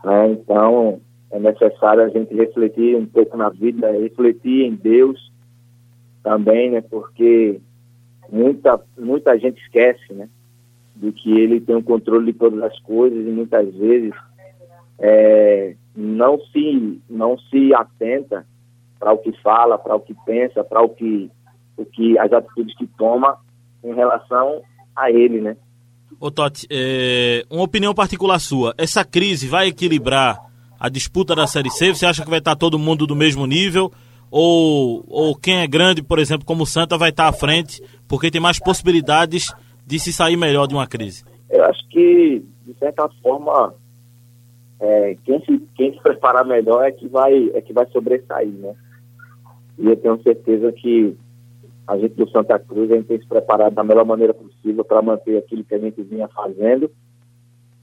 Né? 0.03 0.31
Então, 0.31 1.01
é 1.31 1.39
necessário 1.39 2.03
a 2.03 2.09
gente 2.09 2.33
refletir 2.35 2.95
um 2.95 3.05
pouco 3.05 3.35
na 3.35 3.49
vida, 3.49 3.91
refletir 3.91 4.65
em 4.65 4.75
Deus 4.75 5.31
também, 6.21 6.69
né? 6.69 6.81
Porque 6.81 7.59
muita, 8.31 8.79
muita 8.97 9.37
gente 9.39 9.59
esquece, 9.61 10.13
né? 10.13 10.29
De 10.95 11.11
que 11.11 11.31
ele 11.31 11.59
tem 11.59 11.75
o 11.75 11.83
controle 11.83 12.31
de 12.31 12.37
todas 12.37 12.61
as 12.61 12.77
coisas 12.79 13.25
e 13.25 13.31
muitas 13.31 13.73
vezes 13.73 14.13
é, 14.99 15.75
não 15.95 16.39
se 16.51 17.01
não 17.09 17.37
se 17.37 17.73
atenta 17.73 18.45
para 18.99 19.13
o 19.13 19.17
que 19.17 19.31
fala, 19.41 19.77
para 19.77 19.95
o 19.95 19.99
que 19.99 20.13
pensa, 20.25 20.63
para 20.63 20.81
o 20.81 20.89
que 20.89 21.29
o 21.77 21.85
que 21.85 22.17
as 22.19 22.31
atitudes 22.31 22.75
que 22.77 22.85
toma 22.85 23.37
em 23.83 23.93
relação 23.93 24.61
a 24.95 25.09
ele, 25.09 25.41
né? 25.41 25.57
Ô 26.19 26.29
Totti, 26.29 26.67
é, 26.69 27.43
uma 27.49 27.63
opinião 27.63 27.93
particular 27.93 28.39
sua, 28.39 28.75
essa 28.77 29.03
crise 29.03 29.47
vai 29.47 29.67
equilibrar 29.67 30.39
a 30.79 30.89
disputa 30.89 31.35
da 31.35 31.47
Série 31.47 31.69
C? 31.69 31.93
Você 31.93 32.05
acha 32.05 32.23
que 32.23 32.29
vai 32.29 32.39
estar 32.39 32.55
todo 32.55 32.77
mundo 32.77 33.07
do 33.07 33.15
mesmo 33.15 33.45
nível? 33.47 33.91
Ou, 34.29 35.03
ou 35.07 35.35
quem 35.35 35.61
é 35.61 35.67
grande, 35.67 36.01
por 36.01 36.19
exemplo, 36.19 36.45
como 36.45 36.63
o 36.63 36.65
Santa, 36.65 36.97
vai 36.97 37.09
estar 37.09 37.27
à 37.27 37.33
frente 37.33 37.81
porque 38.07 38.31
tem 38.31 38.39
mais 38.39 38.59
possibilidades 38.59 39.53
de 39.85 39.99
se 39.99 40.13
sair 40.13 40.37
melhor 40.37 40.67
de 40.67 40.73
uma 40.73 40.87
crise? 40.87 41.23
Eu 41.49 41.65
acho 41.65 41.87
que, 41.89 42.43
de 42.65 42.73
certa 42.79 43.09
forma, 43.21 43.73
é, 44.81 45.15
quem, 45.23 45.39
se, 45.45 45.57
quem 45.75 45.93
se 45.93 46.01
preparar 46.01 46.45
melhor 46.45 46.83
é 46.83 46.91
que 46.91 47.07
vai, 47.07 47.51
é 47.53 47.61
que 47.61 47.71
vai 47.71 47.85
sobressair, 47.87 48.49
né? 48.49 48.73
E 49.77 49.87
eu 49.87 49.95
tenho 49.95 50.21
certeza 50.21 50.71
que 50.71 51.15
a 51.87 51.97
gente 51.97 52.15
do 52.15 52.29
Santa 52.29 52.59
Cruz 52.59 52.91
a 52.91 52.95
gente 52.95 53.07
tem 53.07 53.19
se 53.19 53.27
preparado 53.27 53.73
da 53.73 53.83
melhor 53.83 54.05
maneira 54.05 54.33
possível 54.33 54.83
para 54.83 55.01
manter 55.01 55.37
aquilo 55.37 55.63
que 55.63 55.75
a 55.75 55.79
gente 55.79 56.01
vinha 56.03 56.27
fazendo 56.27 56.91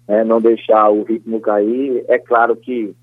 né, 0.08 0.24
não 0.24 0.40
deixar 0.40 0.88
o 0.88 1.02
ritmo 1.02 1.40
cair. 1.40 2.04
É 2.08 2.18
claro 2.18 2.56
que, 2.56 2.96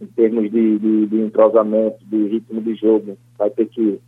em 0.00 0.06
termos 0.06 0.50
de, 0.50 0.78
de, 0.78 1.06
de 1.06 1.20
entrosamento, 1.20 2.04
de 2.04 2.28
ritmo 2.28 2.60
de 2.60 2.74
jogo, 2.74 3.16
vai 3.38 3.48
ter 3.50 3.66
que 3.66 3.98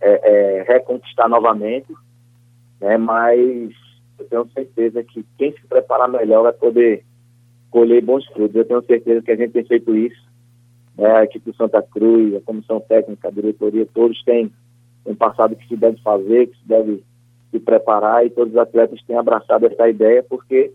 é, 0.00 0.30
é, 0.30 0.62
reconquistar 0.62 1.28
novamente, 1.28 1.92
né, 2.80 2.96
mas 2.96 3.70
eu 4.18 4.24
tenho 4.24 4.48
certeza 4.54 5.04
que 5.04 5.24
quem 5.36 5.52
se 5.52 5.66
preparar 5.68 6.08
melhor 6.08 6.42
vai 6.42 6.52
poder 6.54 7.04
colher 7.70 8.02
bons 8.02 8.26
frutos. 8.26 8.54
Eu 8.54 8.64
tenho 8.64 8.82
certeza 8.84 9.22
que 9.22 9.30
a 9.30 9.36
gente 9.36 9.52
tem 9.52 9.64
feito 9.64 9.94
isso. 9.94 10.20
Né, 10.96 11.10
a 11.10 11.24
equipe 11.24 11.50
do 11.50 11.56
Santa 11.56 11.82
Cruz, 11.82 12.34
a 12.34 12.40
comissão 12.40 12.80
técnica, 12.80 13.28
a 13.28 13.30
diretoria, 13.30 13.86
todos 13.94 14.22
têm, 14.24 14.52
têm 15.04 15.14
passado 15.14 15.56
que 15.56 15.66
se 15.66 15.76
deve 15.76 15.98
fazer, 15.98 16.48
que 16.48 16.58
se 16.58 16.68
deve 16.68 17.02
se 17.50 17.58
preparar 17.58 18.26
e 18.26 18.30
todos 18.30 18.52
os 18.52 18.58
atletas 18.58 19.02
têm 19.06 19.16
abraçado 19.16 19.66
essa 19.66 19.88
ideia 19.88 20.22
porque 20.28 20.72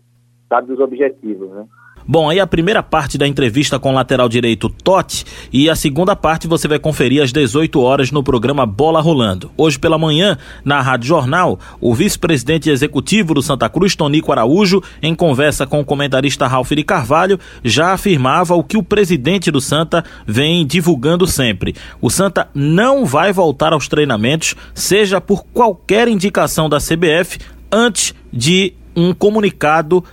sabe 0.48 0.68
dos 0.68 0.80
objetivos, 0.80 1.50
né? 1.50 1.66
Bom, 2.08 2.30
aí 2.30 2.38
a 2.38 2.46
primeira 2.46 2.84
parte 2.84 3.18
da 3.18 3.26
entrevista 3.26 3.80
com 3.80 3.90
o 3.90 3.94
lateral 3.94 4.28
direito 4.28 4.68
Totti 4.68 5.24
e 5.52 5.68
a 5.68 5.74
segunda 5.74 6.14
parte 6.14 6.46
você 6.46 6.68
vai 6.68 6.78
conferir 6.78 7.20
às 7.20 7.32
18 7.32 7.80
horas 7.80 8.12
no 8.12 8.22
programa 8.22 8.64
Bola 8.64 9.00
Rolando. 9.00 9.50
Hoje 9.56 9.76
pela 9.76 9.98
manhã, 9.98 10.38
na 10.64 10.80
Rádio 10.80 11.08
Jornal, 11.08 11.58
o 11.80 11.92
vice-presidente 11.92 12.70
executivo 12.70 13.34
do 13.34 13.42
Santa 13.42 13.68
Cruz, 13.68 13.96
Tonico 13.96 14.30
Araújo, 14.30 14.80
em 15.02 15.16
conversa 15.16 15.66
com 15.66 15.80
o 15.80 15.84
comentarista 15.84 16.46
Ralf 16.46 16.70
de 16.70 16.84
Carvalho, 16.84 17.40
já 17.64 17.92
afirmava 17.92 18.54
o 18.54 18.62
que 18.62 18.76
o 18.76 18.84
presidente 18.84 19.50
do 19.50 19.60
Santa 19.60 20.04
vem 20.24 20.64
divulgando 20.64 21.26
sempre. 21.26 21.74
O 22.00 22.08
Santa 22.08 22.48
não 22.54 23.04
vai 23.04 23.32
voltar 23.32 23.72
aos 23.72 23.88
treinamentos, 23.88 24.54
seja 24.72 25.20
por 25.20 25.44
qualquer 25.46 26.06
indicação 26.06 26.68
da 26.68 26.78
CBF, 26.78 27.40
antes 27.72 28.14
de 28.32 28.74
um 28.94 29.12
comunicado 29.12 30.04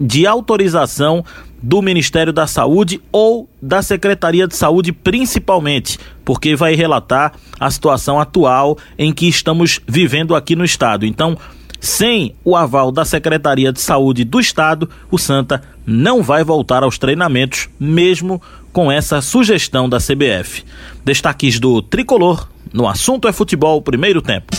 de 0.00 0.26
autorização 0.26 1.24
do 1.62 1.82
Ministério 1.82 2.32
da 2.32 2.46
Saúde 2.46 3.00
ou 3.12 3.48
da 3.60 3.82
Secretaria 3.82 4.48
de 4.48 4.56
Saúde, 4.56 4.92
principalmente, 4.92 5.98
porque 6.24 6.56
vai 6.56 6.74
relatar 6.74 7.34
a 7.58 7.70
situação 7.70 8.18
atual 8.18 8.78
em 8.98 9.12
que 9.12 9.28
estamos 9.28 9.78
vivendo 9.86 10.34
aqui 10.34 10.56
no 10.56 10.64
estado. 10.64 11.04
Então, 11.04 11.36
sem 11.78 12.34
o 12.44 12.56
aval 12.56 12.90
da 12.90 13.04
Secretaria 13.04 13.72
de 13.72 13.80
Saúde 13.80 14.24
do 14.24 14.40
estado, 14.40 14.88
o 15.10 15.18
Santa 15.18 15.62
não 15.86 16.22
vai 16.22 16.42
voltar 16.44 16.82
aos 16.82 16.98
treinamentos, 16.98 17.68
mesmo 17.78 18.40
com 18.72 18.90
essa 18.90 19.20
sugestão 19.20 19.88
da 19.88 19.98
CBF. 19.98 20.64
Destaques 21.04 21.58
do 21.58 21.82
Tricolor 21.82 22.48
no 22.72 22.86
assunto 22.86 23.26
é 23.26 23.32
futebol, 23.32 23.82
primeiro 23.82 24.22
tempo. 24.22 24.56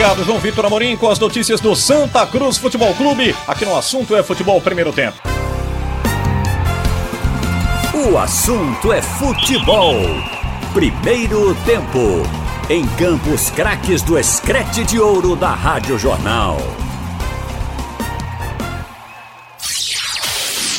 Obrigado, 0.00 0.24
João 0.24 0.38
Vitor 0.38 0.64
Amorim, 0.64 0.96
com 0.96 1.10
as 1.10 1.18
notícias 1.18 1.60
do 1.60 1.76
Santa 1.76 2.26
Cruz 2.26 2.56
Futebol 2.56 2.94
Clube. 2.94 3.36
Aqui 3.46 3.66
no 3.66 3.76
assunto 3.76 4.16
é 4.16 4.22
futebol 4.22 4.58
primeiro 4.58 4.94
tempo. 4.94 5.18
O 7.92 8.16
assunto 8.16 8.94
é 8.94 9.02
futebol. 9.02 9.96
Primeiro 10.72 11.54
tempo. 11.66 12.26
Em 12.70 12.86
Campos 12.96 13.50
Craques 13.50 14.00
do 14.00 14.18
Escrete 14.18 14.84
de 14.84 14.98
Ouro 14.98 15.36
da 15.36 15.50
Rádio 15.50 15.98
Jornal. 15.98 16.56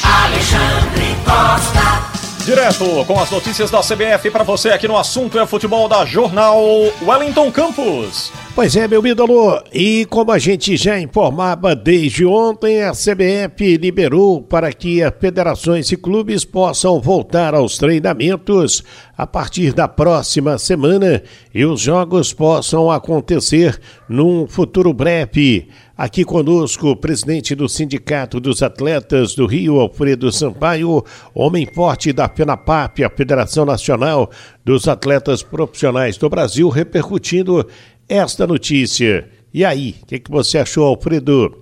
Alexandre 0.03 1.15
Costa. 1.23 2.10
Direto 2.45 3.05
com 3.05 3.19
as 3.19 3.29
notícias 3.29 3.69
da 3.69 3.81
CBF 3.81 4.31
para 4.31 4.43
você 4.43 4.69
aqui 4.69 4.87
no 4.87 4.97
assunto 4.97 5.37
é 5.37 5.45
futebol 5.45 5.87
da 5.87 6.03
Jornal 6.05 6.59
Wellington 7.05 7.51
Campos. 7.51 8.31
Pois 8.55 8.75
é, 8.75 8.87
meu 8.87 9.05
ídolo, 9.05 9.61
e 9.71 10.05
como 10.09 10.31
a 10.31 10.39
gente 10.39 10.75
já 10.75 10.99
informava 10.99 11.75
desde 11.75 12.25
ontem, 12.25 12.83
a 12.83 12.91
CBF 12.91 13.77
liberou 13.77 14.41
para 14.41 14.73
que 14.73 15.01
as 15.03 15.13
federações 15.19 15.91
e 15.91 15.95
clubes 15.95 16.43
possam 16.43 16.99
voltar 16.99 17.53
aos 17.53 17.77
treinamentos 17.77 18.83
a 19.15 19.27
partir 19.27 19.71
da 19.71 19.87
próxima 19.87 20.57
semana 20.57 21.21
e 21.53 21.63
os 21.63 21.79
jogos 21.79 22.33
possam 22.33 22.89
acontecer 22.89 23.79
num 24.09 24.47
futuro 24.47 24.91
breve. 24.91 25.69
Aqui 26.01 26.25
conosco 26.25 26.87
o 26.87 26.95
presidente 26.95 27.53
do 27.53 27.69
Sindicato 27.69 28.39
dos 28.39 28.63
Atletas 28.63 29.35
do 29.35 29.45
Rio, 29.45 29.79
Alfredo 29.79 30.31
Sampaio, 30.31 31.05
homem 31.31 31.67
forte 31.75 32.11
da 32.11 32.27
FENAPAP, 32.27 33.03
a 33.03 33.09
Federação 33.11 33.65
Nacional 33.65 34.27
dos 34.65 34.87
Atletas 34.87 35.43
Profissionais 35.43 36.17
do 36.17 36.27
Brasil, 36.27 36.69
repercutindo 36.69 37.67
esta 38.09 38.47
notícia. 38.47 39.29
E 39.53 39.63
aí, 39.63 39.95
o 40.01 40.05
que, 40.07 40.17
que, 40.17 40.31
você 40.31 40.57
achou, 40.57 40.87
Alfredo? 40.87 41.59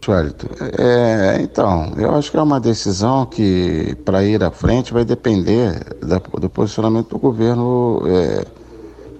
É, 0.78 1.42
então, 1.42 1.92
eu 1.98 2.16
acho 2.16 2.32
que 2.32 2.38
é 2.38 2.42
uma 2.42 2.62
decisão 2.62 3.26
que, 3.26 3.94
para 4.06 4.24
ir 4.24 4.42
à 4.42 4.52
frente, 4.52 4.94
vai 4.94 5.04
depender 5.04 5.84
da, 6.00 6.18
do 6.18 6.50
posicionamento 6.50 7.10
do 7.10 7.20
governo 7.20 8.04
é, 8.08 8.46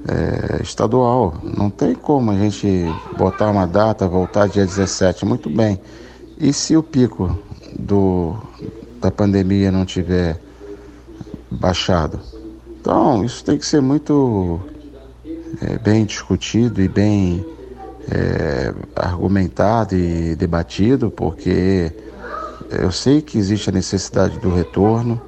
é, 0.08 0.62
estadual. 0.62 1.36
Não 1.44 1.70
tem 1.70 1.94
como 1.94 2.32
a 2.32 2.36
gente 2.36 2.86
botar 3.18 3.50
uma 3.50 3.66
data, 3.66 4.08
voltar 4.08 4.48
dia 4.48 4.66
17, 4.66 5.26
muito 5.26 5.50
bem. 5.50 5.80
E 6.38 6.54
se 6.54 6.76
o 6.78 6.84
pico 6.84 7.38
do, 7.78 8.36
da 9.02 9.12
pandemia 9.12 9.72
não 9.72 9.86
tiver 9.86 10.40
baixado? 11.52 12.20
Então, 12.80 13.26
isso 13.26 13.44
tem 13.44 13.58
que 13.58 13.66
ser 13.66 13.82
muito 13.82 14.60
é, 15.62 15.78
bem 15.78 16.06
discutido 16.06 16.82
e 16.82 16.88
bem 16.88 17.46
é, 18.10 18.74
argumentado 18.96 19.96
e 19.96 20.36
debatido, 20.36 21.12
porque 21.12 21.92
eu 22.72 22.92
sei 22.92 23.22
que 23.22 23.38
existe 23.38 23.70
a 23.70 23.74
necessidade 23.74 24.40
do 24.40 24.54
retorno, 24.54 25.20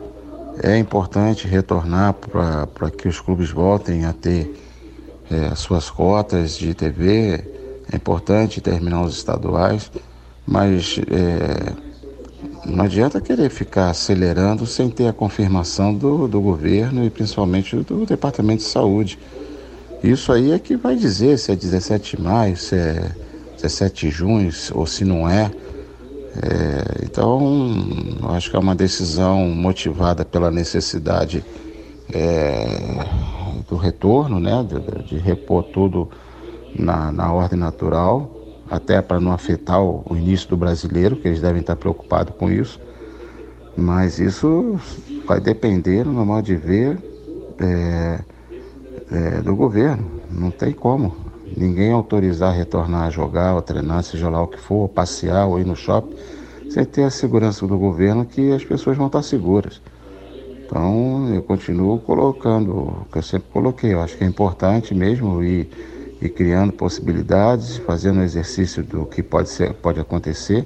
é 0.63 0.77
importante 0.77 1.47
retornar 1.47 2.13
para 2.13 2.91
que 2.91 3.07
os 3.07 3.19
clubes 3.19 3.49
voltem 3.49 4.05
a 4.05 4.13
ter 4.13 4.60
é, 5.31 5.47
as 5.47 5.59
suas 5.59 5.89
cotas 5.89 6.57
de 6.57 6.73
TV, 6.73 7.43
é 7.91 7.95
importante 7.95 8.59
terminar 8.59 9.03
os 9.03 9.15
estaduais, 9.15 9.91
mas 10.45 10.99
é, 11.09 11.73
não 12.65 12.85
adianta 12.85 13.21
querer 13.21 13.49
ficar 13.49 13.89
acelerando 13.89 14.65
sem 14.65 14.89
ter 14.89 15.07
a 15.07 15.13
confirmação 15.13 15.93
do, 15.93 16.27
do 16.27 16.41
governo 16.41 17.05
e 17.05 17.09
principalmente 17.09 17.75
do 17.77 18.05
Departamento 18.05 18.63
de 18.63 18.69
Saúde. 18.69 19.17
Isso 20.03 20.31
aí 20.31 20.51
é 20.51 20.59
que 20.59 20.75
vai 20.75 20.95
dizer 20.95 21.37
se 21.37 21.51
é 21.51 21.55
17 21.55 22.17
de 22.17 22.23
maio, 22.23 22.57
se 22.57 22.75
é 22.75 23.11
17 23.55 24.07
de 24.07 24.11
junho 24.11 24.51
ou 24.73 24.85
se 24.85 25.05
não 25.05 25.29
é. 25.29 25.51
é 26.41 27.05
então, 27.05 27.85
acho 28.29 28.49
que 28.49 28.55
é 28.55 28.59
uma 28.59 28.75
decisão 28.75 29.47
motivada 29.49 30.25
pela 30.25 30.49
necessidade 30.49 31.43
é, 32.13 33.05
do 33.69 33.75
retorno, 33.75 34.39
né, 34.39 34.65
de, 34.67 35.03
de 35.03 35.17
repor 35.17 35.63
tudo 35.63 36.09
na, 36.75 37.11
na 37.11 37.31
ordem 37.31 37.59
natural, 37.59 38.29
até 38.69 39.01
para 39.01 39.19
não 39.19 39.31
afetar 39.31 39.81
o, 39.81 40.03
o 40.09 40.15
início 40.15 40.49
do 40.49 40.57
brasileiro, 40.57 41.15
que 41.15 41.27
eles 41.27 41.41
devem 41.41 41.61
estar 41.61 41.75
preocupados 41.75 42.33
com 42.35 42.49
isso. 42.51 42.79
Mas 43.75 44.19
isso 44.19 44.79
vai 45.25 45.39
depender, 45.39 46.05
no 46.05 46.25
modo 46.25 46.45
de 46.45 46.55
ver, 46.55 46.97
é, 47.59 48.19
é, 49.11 49.41
do 49.41 49.55
governo. 49.55 50.05
Não 50.29 50.51
tem 50.51 50.71
como. 50.73 51.15
Ninguém 51.55 51.91
autorizar 51.91 52.53
retornar 52.53 53.07
a 53.07 53.09
jogar, 53.09 53.55
ou 53.55 53.61
treinar, 53.61 54.03
seja 54.03 54.29
lá 54.29 54.41
o 54.41 54.47
que 54.47 54.57
for, 54.57 54.75
ou 54.75 54.89
passear, 54.89 55.47
ou 55.47 55.59
ir 55.59 55.65
no 55.65 55.75
shopping, 55.75 56.15
sem 56.69 56.85
ter 56.85 57.03
a 57.03 57.09
segurança 57.09 57.67
do 57.67 57.77
governo 57.77 58.25
que 58.25 58.51
as 58.51 58.63
pessoas 58.63 58.95
vão 58.95 59.07
estar 59.07 59.21
seguras. 59.21 59.81
Então 60.71 61.27
eu 61.35 61.43
continuo 61.43 61.99
colocando 61.99 62.71
o 62.71 63.05
que 63.11 63.17
eu 63.17 63.21
sempre 63.21 63.49
coloquei. 63.51 63.93
Eu 63.93 64.01
acho 64.01 64.17
que 64.17 64.23
é 64.23 64.27
importante 64.27 64.95
mesmo 64.95 65.43
ir, 65.43 65.69
ir 66.21 66.29
criando 66.29 66.71
possibilidades, 66.71 67.75
fazendo 67.75 68.21
exercício 68.21 68.81
do 68.81 69.05
que 69.05 69.21
pode, 69.21 69.49
ser, 69.49 69.73
pode 69.73 69.99
acontecer. 69.99 70.65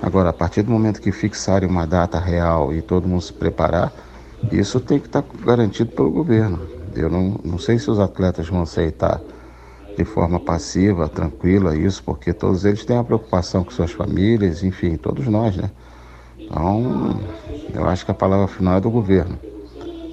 Agora, 0.00 0.30
a 0.30 0.32
partir 0.32 0.62
do 0.62 0.72
momento 0.72 1.02
que 1.02 1.12
fixarem 1.12 1.68
uma 1.68 1.86
data 1.86 2.18
real 2.18 2.72
e 2.72 2.80
todo 2.80 3.06
mundo 3.06 3.20
se 3.20 3.32
preparar, 3.34 3.92
isso 4.50 4.80
tem 4.80 4.98
que 4.98 5.06
estar 5.06 5.22
garantido 5.44 5.92
pelo 5.92 6.10
governo. 6.10 6.58
Eu 6.96 7.10
não, 7.10 7.38
não 7.44 7.58
sei 7.58 7.78
se 7.78 7.90
os 7.90 8.00
atletas 8.00 8.48
vão 8.48 8.62
aceitar 8.62 9.20
de 9.94 10.04
forma 10.06 10.40
passiva, 10.40 11.10
tranquila 11.10 11.76
isso, 11.76 12.02
porque 12.02 12.32
todos 12.32 12.64
eles 12.64 12.86
têm 12.86 12.96
a 12.96 13.04
preocupação 13.04 13.62
com 13.62 13.70
suas 13.70 13.92
famílias, 13.92 14.62
enfim, 14.62 14.96
todos 14.96 15.26
nós, 15.26 15.54
né? 15.54 15.70
Então, 16.52 17.18
eu 17.72 17.88
acho 17.88 18.04
que 18.04 18.10
a 18.10 18.14
palavra 18.14 18.46
final 18.46 18.76
é 18.76 18.80
do 18.80 18.90
governo, 18.90 19.40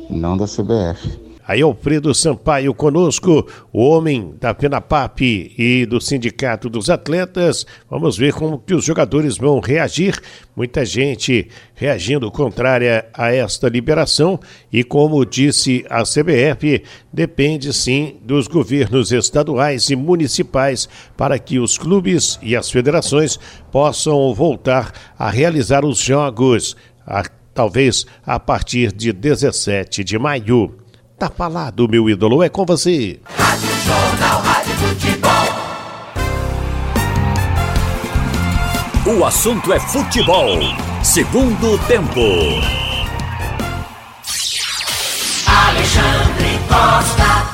não 0.09 0.37
da 0.37 0.47
CBF. 0.47 1.19
Aí 1.49 1.63
Alfredo 1.63 2.13
Sampaio 2.13 2.75
conosco, 2.75 3.43
o 3.73 3.83
homem 3.83 4.35
da 4.39 4.53
FENAPAP 4.53 5.51
e 5.57 5.83
do 5.83 5.99
Sindicato 5.99 6.69
dos 6.69 6.91
Atletas. 6.91 7.65
Vamos 7.89 8.15
ver 8.15 8.33
como 8.33 8.59
que 8.59 8.75
os 8.75 8.85
jogadores 8.85 9.35
vão 9.35 9.59
reagir. 9.59 10.21
Muita 10.55 10.85
gente 10.85 11.47
reagindo 11.73 12.29
contrária 12.29 13.07
a 13.11 13.33
esta 13.33 13.67
liberação 13.67 14.39
e 14.71 14.83
como 14.83 15.25
disse 15.25 15.83
a 15.89 16.03
CBF, 16.03 16.83
depende 17.11 17.73
sim 17.73 18.17
dos 18.21 18.47
governos 18.47 19.11
estaduais 19.11 19.89
e 19.89 19.95
municipais 19.95 20.87
para 21.17 21.39
que 21.39 21.57
os 21.57 21.79
clubes 21.79 22.37
e 22.43 22.55
as 22.55 22.69
federações 22.69 23.39
possam 23.71 24.35
voltar 24.35 24.93
a 25.17 25.31
realizar 25.31 25.83
os 25.83 25.97
jogos, 25.97 26.77
a, 27.07 27.23
talvez 27.55 28.05
a 28.23 28.39
partir 28.39 28.91
de 28.91 29.11
17 29.11 30.03
de 30.03 30.19
maio. 30.19 30.88
Tá 31.19 31.29
falado, 31.29 31.85
meu 31.89 32.09
ídolo, 32.09 32.41
é 32.41 32.47
com 32.47 32.65
você. 32.65 33.19
Rádio 33.25 33.69
Jornal, 33.85 34.41
Rádio 34.41 34.73
Futebol. 34.75 35.29
O 39.17 39.25
assunto 39.25 39.73
é 39.73 39.79
futebol. 39.81 40.59
Segundo 41.03 41.77
tempo. 41.87 42.21
Alexandre 45.45 46.57
Costa. 46.69 47.49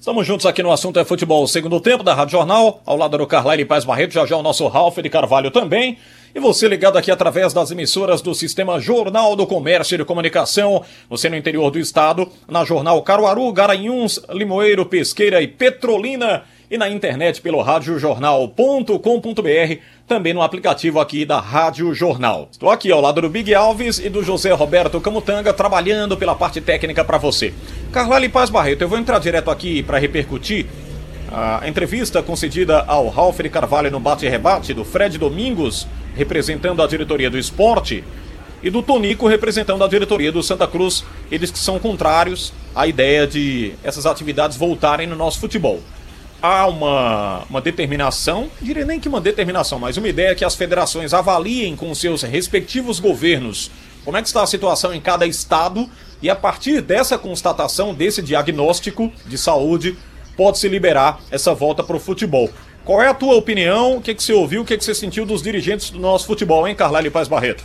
Estamos 0.00 0.26
juntos 0.26 0.46
aqui 0.46 0.60
no 0.60 0.72
assunto 0.72 0.98
é 0.98 1.04
futebol. 1.04 1.46
Segundo 1.46 1.78
tempo 1.78 2.02
da 2.02 2.14
Rádio 2.14 2.32
Jornal, 2.32 2.82
ao 2.84 2.96
lado 2.96 3.16
do 3.16 3.28
Carlyle 3.28 3.64
Paz 3.64 3.84
Barreto, 3.84 4.12
já 4.12 4.26
já 4.26 4.36
o 4.36 4.42
nosso 4.42 4.66
Ralf 4.66 4.98
de 4.98 5.08
Carvalho 5.08 5.52
também. 5.52 5.98
E 6.36 6.38
você 6.38 6.68
ligado 6.68 6.98
aqui 6.98 7.10
através 7.10 7.54
das 7.54 7.70
emissoras 7.70 8.20
do 8.20 8.34
Sistema 8.34 8.78
Jornal 8.78 9.34
do 9.34 9.46
Comércio 9.46 9.94
e 9.94 9.98
de 9.98 10.04
Comunicação, 10.04 10.84
você 11.08 11.30
no 11.30 11.36
interior 11.36 11.70
do 11.70 11.78
estado, 11.78 12.30
na 12.46 12.62
Jornal 12.62 13.00
Caruaru, 13.00 13.50
Garanhuns, 13.54 14.20
Limoeiro, 14.28 14.84
Pesqueira 14.84 15.40
e 15.40 15.48
Petrolina, 15.48 16.42
e 16.70 16.76
na 16.76 16.90
internet 16.90 17.40
pelo 17.40 17.62
radiojornal.com.br, 17.62 19.80
também 20.06 20.34
no 20.34 20.42
aplicativo 20.42 21.00
aqui 21.00 21.24
da 21.24 21.40
Rádio 21.40 21.94
Jornal. 21.94 22.48
Estou 22.52 22.68
aqui 22.68 22.92
ao 22.92 23.00
lado 23.00 23.22
do 23.22 23.30
Big 23.30 23.54
Alves 23.54 23.98
e 23.98 24.10
do 24.10 24.22
José 24.22 24.52
Roberto 24.52 25.00
Camutanga, 25.00 25.54
trabalhando 25.54 26.18
pela 26.18 26.34
parte 26.34 26.60
técnica 26.60 27.02
para 27.02 27.16
você. 27.16 27.54
Carlyle 27.90 28.28
Paz 28.28 28.50
Barreto, 28.50 28.82
eu 28.82 28.88
vou 28.90 28.98
entrar 28.98 29.18
direto 29.20 29.50
aqui 29.50 29.82
para 29.82 29.96
repercutir 29.96 30.66
a 31.32 31.66
entrevista 31.66 32.22
concedida 32.22 32.84
ao 32.86 33.08
Ralf 33.08 33.40
de 33.40 33.48
Carvalho 33.48 33.90
no 33.90 33.98
bate-rebate 33.98 34.74
do 34.74 34.84
Fred 34.84 35.16
Domingos, 35.16 35.88
representando 36.16 36.82
a 36.82 36.86
diretoria 36.86 37.30
do 37.30 37.38
esporte, 37.38 38.02
e 38.62 38.70
do 38.70 38.82
Tonico 38.82 39.28
representando 39.28 39.84
a 39.84 39.88
diretoria 39.88 40.32
do 40.32 40.42
Santa 40.42 40.66
Cruz, 40.66 41.04
eles 41.30 41.50
que 41.50 41.58
são 41.58 41.78
contrários 41.78 42.52
à 42.74 42.86
ideia 42.86 43.26
de 43.26 43.74
essas 43.84 44.06
atividades 44.06 44.56
voltarem 44.56 45.06
no 45.06 45.14
nosso 45.14 45.38
futebol. 45.38 45.80
Há 46.42 46.66
uma, 46.66 47.44
uma 47.48 47.60
determinação, 47.60 48.48
diria 48.60 48.84
nem 48.84 48.98
que 48.98 49.08
uma 49.08 49.20
determinação, 49.20 49.78
mas 49.78 49.96
uma 49.96 50.08
ideia 50.08 50.34
que 50.34 50.44
as 50.44 50.54
federações 50.54 51.14
avaliem 51.14 51.76
com 51.76 51.94
seus 51.94 52.22
respectivos 52.22 52.98
governos 52.98 53.70
como 54.04 54.16
é 54.16 54.22
que 54.22 54.28
está 54.28 54.42
a 54.42 54.46
situação 54.46 54.94
em 54.94 55.00
cada 55.00 55.26
estado 55.26 55.90
e 56.22 56.30
a 56.30 56.36
partir 56.36 56.80
dessa 56.80 57.18
constatação, 57.18 57.92
desse 57.92 58.22
diagnóstico 58.22 59.12
de 59.26 59.36
saúde, 59.36 59.98
pode-se 60.36 60.68
liberar 60.68 61.18
essa 61.28 61.52
volta 61.52 61.82
para 61.82 61.96
o 61.96 62.00
futebol. 62.00 62.48
Qual 62.86 63.02
é 63.02 63.08
a 63.08 63.14
tua 63.14 63.34
opinião? 63.34 63.96
O 63.96 64.00
que, 64.00 64.14
que 64.14 64.22
você 64.22 64.32
ouviu? 64.32 64.62
O 64.62 64.64
que, 64.64 64.78
que 64.78 64.84
você 64.84 64.94
sentiu 64.94 65.26
dos 65.26 65.42
dirigentes 65.42 65.90
do 65.90 65.98
nosso 65.98 66.24
futebol, 66.24 66.68
hein, 66.68 66.74
Carlyle 66.76 67.10
Paz 67.10 67.26
Barreto? 67.26 67.64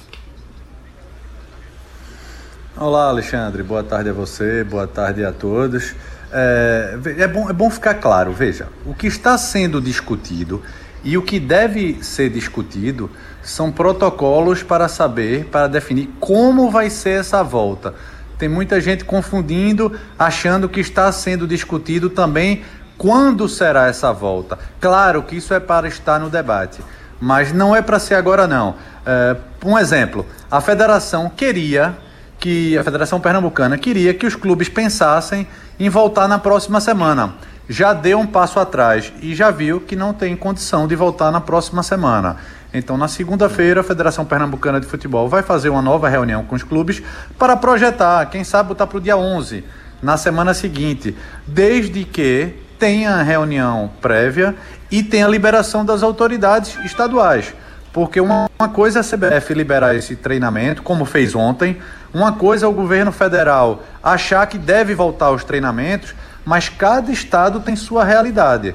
Olá, 2.76 3.10
Alexandre. 3.10 3.62
Boa 3.62 3.84
tarde 3.84 4.10
a 4.10 4.14
você, 4.14 4.64
boa 4.64 4.88
tarde 4.88 5.24
a 5.24 5.32
todos. 5.32 5.94
É, 6.34 6.98
é, 7.20 7.28
bom, 7.28 7.48
é 7.48 7.54
bom 7.54 7.70
ficar 7.70 7.94
claro, 7.96 8.34
veja, 8.34 8.70
o 8.84 8.96
que 8.96 9.06
está 9.06 9.38
sendo 9.38 9.80
discutido 9.80 10.64
e 11.04 11.16
o 11.16 11.22
que 11.22 11.40
deve 11.40 12.04
ser 12.04 12.32
discutido 12.32 13.08
são 13.44 13.72
protocolos 13.72 14.64
para 14.64 14.88
saber, 14.88 15.46
para 15.46 15.68
definir 15.68 16.10
como 16.20 16.72
vai 16.72 16.90
ser 16.90 17.20
essa 17.20 17.44
volta. 17.44 17.94
Tem 18.40 18.50
muita 18.50 18.82
gente 18.82 19.06
confundindo, 19.06 19.96
achando 20.18 20.68
que 20.68 20.80
está 20.80 21.12
sendo 21.12 21.48
discutido 21.48 22.10
também 22.10 22.64
quando 23.02 23.50
será 23.50 23.88
essa 23.88 24.14
volta. 24.14 24.60
Claro 24.80 25.24
que 25.24 25.36
isso 25.36 25.56
é 25.56 25.60
para 25.60 25.88
estar 25.88 26.20
no 26.20 26.30
debate, 26.30 26.84
mas 27.20 27.52
não 27.52 27.76
é 27.76 27.82
para 27.82 27.98
ser 27.98 28.14
agora 28.14 28.46
não. 28.46 28.76
É, 29.04 29.36
um 29.66 29.76
exemplo, 29.76 30.24
a 30.52 30.62
federação 30.62 31.28
queria 31.28 31.98
que 32.40 32.78
a 32.78 32.84
Federação 32.84 33.20
Pernambucana 33.20 33.76
queria 33.76 34.14
que 34.14 34.28
os 34.28 34.36
clubes 34.36 34.70
pensassem 34.70 35.48
em 35.80 35.90
voltar 35.90 36.28
na 36.28 36.38
próxima 36.38 36.80
semana. 36.80 37.34
Já 37.68 37.92
deu 37.92 38.20
um 38.20 38.28
passo 38.28 38.60
atrás 38.60 39.12
e 39.20 39.34
já 39.34 39.50
viu 39.50 39.82
que 39.82 39.96
não 39.96 40.14
tem 40.14 40.36
condição 40.36 40.88
de 40.88 40.96
voltar 40.96 41.32
na 41.32 41.42
próxima 41.42 41.82
semana. 41.82 42.38
Então, 42.72 42.98
na 42.98 43.08
segunda-feira, 43.08 43.82
a 43.82 43.84
Federação 43.84 44.26
Pernambucana 44.26 44.80
de 44.80 44.86
Futebol 44.86 45.28
vai 45.28 45.42
fazer 45.42 45.70
uma 45.70 45.82
nova 45.82 46.08
reunião 46.08 46.44
com 46.44 46.54
os 46.54 46.62
clubes 46.62 47.02
para 47.40 47.58
projetar, 47.58 48.28
quem 48.28 48.44
sabe 48.44 48.70
botar 48.70 48.86
para 48.86 49.00
o 49.00 49.02
dia 49.02 49.18
11, 49.18 49.66
na 50.04 50.18
semana 50.18 50.54
seguinte, 50.54 51.18
desde 51.48 52.04
que 52.04 52.70
tenha 52.82 53.22
reunião 53.22 53.92
prévia 54.02 54.56
e 54.90 55.04
tenha 55.04 55.28
liberação 55.28 55.86
das 55.86 56.02
autoridades 56.02 56.76
estaduais. 56.84 57.54
Porque 57.94 58.20
uma, 58.20 58.50
uma 58.58 58.70
coisa 58.70 58.98
é 58.98 59.02
a 59.02 59.04
CBF 59.04 59.54
liberar 59.54 59.96
esse 59.96 60.16
treinamento, 60.16 60.82
como 60.82 61.06
fez 61.06 61.36
ontem, 61.36 61.78
uma 62.12 62.32
coisa 62.32 62.66
é 62.66 62.70
o 62.70 62.72
governo 62.72 63.12
federal 63.12 63.84
achar 64.02 64.48
que 64.48 64.58
deve 64.58 64.96
voltar 64.96 65.28
aos 65.28 65.44
treinamentos, 65.44 66.16
mas 66.44 66.70
cada 66.70 67.12
estado 67.12 67.60
tem 67.60 67.76
sua 67.76 68.04
realidade. 68.04 68.74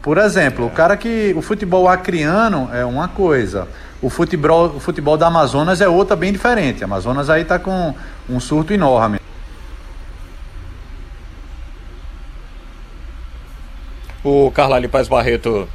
Por 0.00 0.16
exemplo, 0.16 0.66
o 0.66 0.70
cara 0.70 0.96
que. 0.96 1.34
O 1.36 1.42
futebol 1.42 1.86
acriano 1.86 2.70
é 2.72 2.86
uma 2.86 3.06
coisa. 3.06 3.68
O 4.00 4.08
futebol, 4.08 4.76
o 4.76 4.80
futebol 4.80 5.18
da 5.18 5.26
Amazonas 5.26 5.80
é 5.82 5.88
outra 5.88 6.16
bem 6.16 6.32
diferente. 6.32 6.82
A 6.82 6.86
Amazonas 6.86 7.28
aí 7.28 7.42
está 7.42 7.58
com 7.58 7.94
um 8.28 8.40
surto 8.40 8.72
enorme. 8.72 9.21
O 14.24 14.50
Carlyle 14.52 14.88
Paz 14.88 15.08
Barreto 15.08 15.68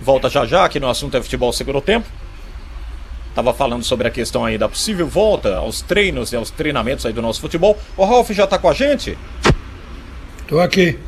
volta 0.00 0.28
já 0.28 0.44
já, 0.44 0.64
aqui 0.64 0.78
no 0.78 0.88
assunto 0.88 1.16
é 1.16 1.22
futebol 1.22 1.52
segundo 1.52 1.80
tempo. 1.80 2.06
Tava 3.34 3.54
falando 3.54 3.84
sobre 3.84 4.08
a 4.08 4.10
questão 4.10 4.44
aí 4.44 4.58
da 4.58 4.68
possível 4.68 5.06
volta 5.06 5.56
aos 5.56 5.80
treinos 5.80 6.32
e 6.32 6.36
aos 6.36 6.50
treinamentos 6.50 7.06
aí 7.06 7.12
do 7.12 7.22
nosso 7.22 7.40
futebol. 7.40 7.78
O 7.96 8.04
Ralf 8.04 8.30
já 8.30 8.46
tá 8.46 8.58
com 8.58 8.68
a 8.68 8.74
gente? 8.74 9.16
Tô 10.46 10.60
aqui. 10.60 10.98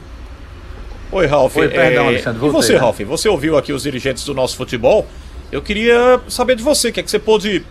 Oi, 1.12 1.27
Ralf. 1.27 1.57
Oi, 1.57 1.69
perdão, 1.69 2.05
É, 2.05 2.09
Alexandre, 2.09 2.38
E 2.38 2.40
voltei, 2.40 2.62
você, 2.62 2.73
né? 2.75 2.79
Ralf? 2.79 3.01
Você 3.01 3.29
ouviu 3.29 3.59
aqui 3.59 3.73
os 3.73 3.83
dirigentes 3.83 4.25
do 4.25 4.33
nosso 4.33 4.57
futebol? 4.57 5.07
Eu 5.51 5.61
queria 5.61 6.21
saber 6.29 6.55
de 6.55 6.62
você, 6.62 6.90
o 6.90 6.93
que 6.93 7.01
é 7.01 7.03
que 7.03 7.11
você 7.11 7.19
pôde 7.19 7.64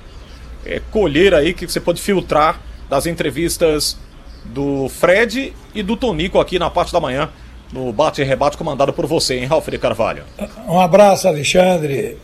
é, 0.65 0.82
colher 0.91 1.34
aí, 1.34 1.52
o 1.52 1.54
que 1.56 1.65
que 1.65 1.72
você 1.72 1.80
pôde 1.80 2.02
filtrar 2.02 2.60
das 2.89 3.06
entrevistas 3.06 3.98
do 4.43 4.89
Fred 4.89 5.54
e 5.74 5.82
do 5.82 5.95
Tonico 5.95 6.39
aqui 6.39 6.60
na 6.60 6.69
parte 6.69 6.91
da 6.91 7.00
manhã, 7.00 7.30
no 7.71 7.91
bate 7.93 8.21
e 8.21 8.25
rebate 8.25 8.58
comandado 8.58 8.91
por 8.93 9.05
você, 9.05 9.36
hein, 9.36 9.45
Ralf 9.45 9.67
de 9.67 9.77
Carvalho? 9.77 10.23
Um 10.67 10.79
abraço, 10.79 11.27
Alexandre, 11.27 12.17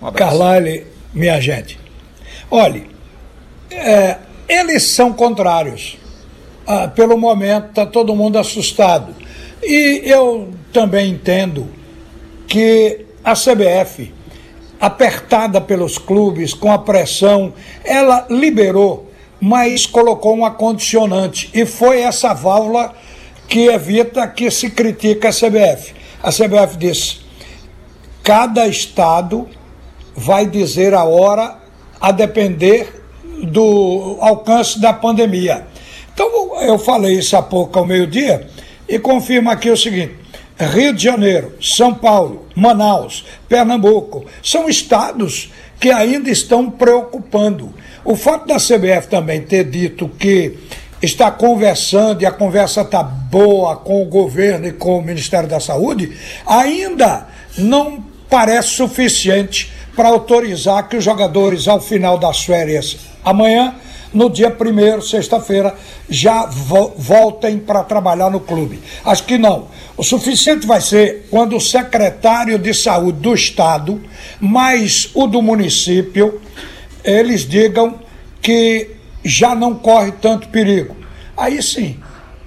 Um 0.00 0.06
abraço. 0.06 0.38
Carlyle, 0.38 0.86
minha 1.12 1.40
gente. 1.40 1.78
Olhe, 2.50 2.88
é, 3.70 4.18
eles 4.48 4.84
são 4.84 5.12
contrários. 5.12 5.98
Ah, 6.66 6.88
pelo 6.88 7.16
momento, 7.16 7.70
está 7.70 7.86
todo 7.86 8.14
mundo 8.14 8.38
assustado. 8.38 9.14
E 9.62 10.02
eu 10.04 10.50
também 10.72 11.10
entendo 11.10 11.68
que 12.46 13.06
a 13.24 13.34
CBF, 13.34 14.12
apertada 14.80 15.60
pelos 15.60 15.98
clubes, 15.98 16.54
com 16.54 16.72
a 16.72 16.78
pressão, 16.78 17.52
ela 17.84 18.26
liberou, 18.30 19.10
mas 19.40 19.86
colocou 19.86 20.34
uma 20.34 20.50
condicionante. 20.50 21.50
E 21.52 21.66
foi 21.66 22.00
essa 22.00 22.32
válvula 22.32 22.94
que 23.48 23.66
evita 23.66 24.26
que 24.28 24.50
se 24.50 24.70
critique 24.70 25.26
a 25.26 25.30
CBF. 25.30 25.94
A 26.22 26.30
CBF 26.30 26.76
disse: 26.76 27.20
cada 28.22 28.66
estado 28.66 29.48
vai 30.14 30.46
dizer 30.46 30.92
a 30.92 31.04
hora 31.04 31.56
a 32.00 32.12
depender 32.12 33.02
do 33.44 34.18
alcance 34.20 34.78
da 34.80 34.92
pandemia. 34.92 35.66
Então, 36.12 36.60
eu 36.60 36.78
falei 36.78 37.18
isso 37.18 37.36
há 37.36 37.42
pouco 37.42 37.78
ao 37.78 37.86
meio-dia 37.86 38.46
e 38.88 38.98
confirmo 38.98 39.50
aqui 39.50 39.70
o 39.70 39.76
seguinte: 39.76 40.14
Rio 40.58 40.92
de 40.92 41.04
Janeiro, 41.04 41.54
São 41.60 41.94
Paulo, 41.94 42.46
Manaus, 42.54 43.24
Pernambuco 43.48 44.26
são 44.42 44.68
estados 44.68 45.52
que 45.78 45.90
ainda 45.90 46.28
estão 46.30 46.68
preocupando. 46.68 47.72
O 48.04 48.16
fato 48.16 48.46
da 48.46 48.56
CBF 48.56 49.08
também 49.08 49.42
ter 49.42 49.64
dito 49.64 50.08
que 50.08 50.58
está 51.02 51.30
conversando 51.30 52.22
e 52.22 52.26
a 52.26 52.30
conversa 52.30 52.82
está 52.82 53.02
boa 53.02 53.76
com 53.76 54.02
o 54.02 54.06
governo 54.06 54.66
e 54.66 54.72
com 54.72 54.98
o 54.98 55.02
Ministério 55.02 55.48
da 55.48 55.60
Saúde, 55.60 56.16
ainda 56.46 57.28
não 57.56 58.04
parece 58.28 58.68
suficiente 58.68 59.72
para 59.94 60.08
autorizar 60.08 60.88
que 60.88 60.96
os 60.96 61.04
jogadores, 61.04 61.66
ao 61.66 61.80
final 61.80 62.18
das 62.18 62.44
férias 62.44 62.98
amanhã, 63.24 63.74
no 64.12 64.30
dia 64.30 64.48
1 64.48 65.00
sexta-feira, 65.02 65.74
já 66.08 66.46
vo 66.46 66.94
voltem 66.96 67.58
para 67.58 67.84
trabalhar 67.84 68.30
no 68.30 68.40
clube. 68.40 68.80
Acho 69.04 69.24
que 69.24 69.36
não. 69.36 69.66
O 69.96 70.02
suficiente 70.02 70.66
vai 70.66 70.80
ser 70.80 71.26
quando 71.30 71.56
o 71.56 71.60
secretário 71.60 72.58
de 72.58 72.72
saúde 72.72 73.18
do 73.20 73.34
estado, 73.34 74.00
mais 74.40 75.10
o 75.14 75.26
do 75.26 75.42
município, 75.42 76.40
eles 77.04 77.46
digam 77.46 77.96
que 78.40 78.97
já 79.24 79.54
não 79.54 79.74
corre 79.74 80.12
tanto 80.12 80.48
perigo. 80.48 80.96
Aí 81.36 81.62
sim, 81.62 81.98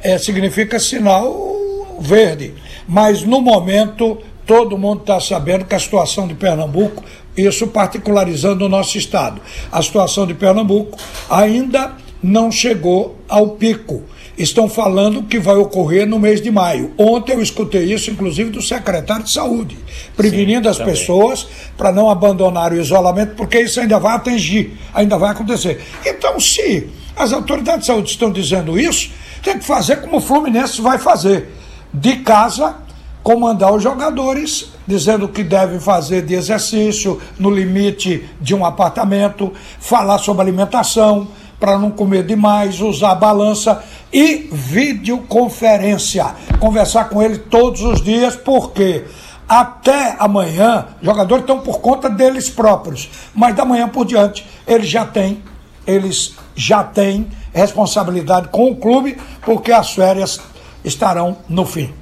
é, 0.02 0.18
significa 0.18 0.80
sinal 0.80 1.98
verde. 2.00 2.54
Mas 2.88 3.24
no 3.24 3.42
momento, 3.42 4.18
todo 4.46 4.78
mundo 4.78 5.02
está 5.02 5.20
sabendo 5.20 5.66
que 5.66 5.76
a 5.76 5.80
situação 5.80 6.28
de 6.28 6.34
Pernambuco, 6.34 7.04
isso 7.38 7.68
particularizando 7.68 8.66
o 8.66 8.70
nosso 8.70 8.98
estado, 8.98 9.42
a 9.72 9.82
situação 9.82 10.28
de 10.28 10.34
Pernambuco 10.34 10.98
ainda 11.30 11.94
não 12.22 12.52
chegou 12.52 13.18
ao 13.30 13.50
pico. 13.50 14.04
Estão 14.38 14.70
falando 14.70 15.24
que 15.24 15.39
vai 15.39 15.56
ocorrer 15.56 16.08
no 16.08 16.17
mês 16.17 16.41
de 16.41 16.50
maio. 16.50 16.94
Ontem 16.98 17.34
eu 17.34 17.41
escutei 17.41 17.94
isso, 17.94 18.10
inclusive, 18.10 18.50
do 18.50 18.62
secretário 18.62 19.24
de 19.24 19.32
saúde, 19.32 19.78
prevenindo 20.15 20.70
as 20.70 20.78
também. 20.78 20.94
pessoas 20.94 21.48
para 21.78 21.91
não 21.91 22.10
abandonar 22.10 22.72
o 22.72 22.80
isolamento, 22.80 23.36
porque 23.36 23.60
isso 23.60 23.80
ainda 23.80 24.00
vai 24.00 24.15
atingir, 24.15 24.78
ainda 24.94 25.17
vai 25.17 25.32
acontecer. 25.32 25.82
Então, 26.06 26.39
se 26.39 26.89
as 27.15 27.34
autoridades 27.34 27.82
de 27.82 27.86
saúde 27.88 28.10
estão 28.10 28.32
dizendo 28.32 28.80
isso, 28.80 29.12
tem 29.44 29.58
que 29.60 29.65
fazer 29.65 29.98
como 29.98 30.17
o 30.17 30.22
Fluminense 30.22 30.82
vai 30.82 30.98
fazer. 30.98 31.50
De 31.94 32.17
casa, 32.17 32.76
comandar 33.24 33.74
os 33.74 33.84
jogadores, 33.84 34.72
dizendo 34.88 35.26
o 35.26 35.30
que 35.30 35.44
devem 35.44 35.80
fazer 35.80 36.26
de 36.26 36.34
exercício, 36.34 37.22
no 37.38 37.50
limite 37.50 38.28
de 38.39 38.56
um 38.56 38.65
apartamento, 38.65 39.54
falar 39.80 40.17
sobre 40.17 40.41
alimentação, 40.41 41.28
para 41.62 41.78
não 41.78 41.91
comer 41.91 42.26
demais, 42.26 42.82
usar 42.82 43.13
balança 43.13 43.84
e 44.12 44.50
videoconferência. 44.52 46.26
Conversar 46.60 47.06
com 47.06 47.21
ele 47.21 47.38
todos 47.38 47.84
os 47.84 48.02
dias, 48.02 48.36
porque 48.36 49.06
até 49.47 50.15
amanhã, 50.17 50.88
jogadores 51.04 51.43
estão 51.43 51.60
por 51.60 51.80
conta 51.80 52.10
deles 52.10 52.50
próprios, 52.50 53.12
mas 53.36 53.56
da 53.56 53.63
manhã 53.63 53.88
por 53.88 54.06
diante, 54.06 54.43
eles 54.65 54.89
já 54.89 55.06
têm, 55.06 55.43
eles 55.86 56.36
já 56.56 56.84
têm 56.84 57.30
responsabilidade 57.54 58.47
com 58.47 58.71
o 58.71 58.76
clube, 58.76 59.17
porque 59.43 59.71
as 59.71 59.91
férias 59.91 60.41
estarão 60.84 61.38
no 61.47 61.65
fim. 61.65 61.93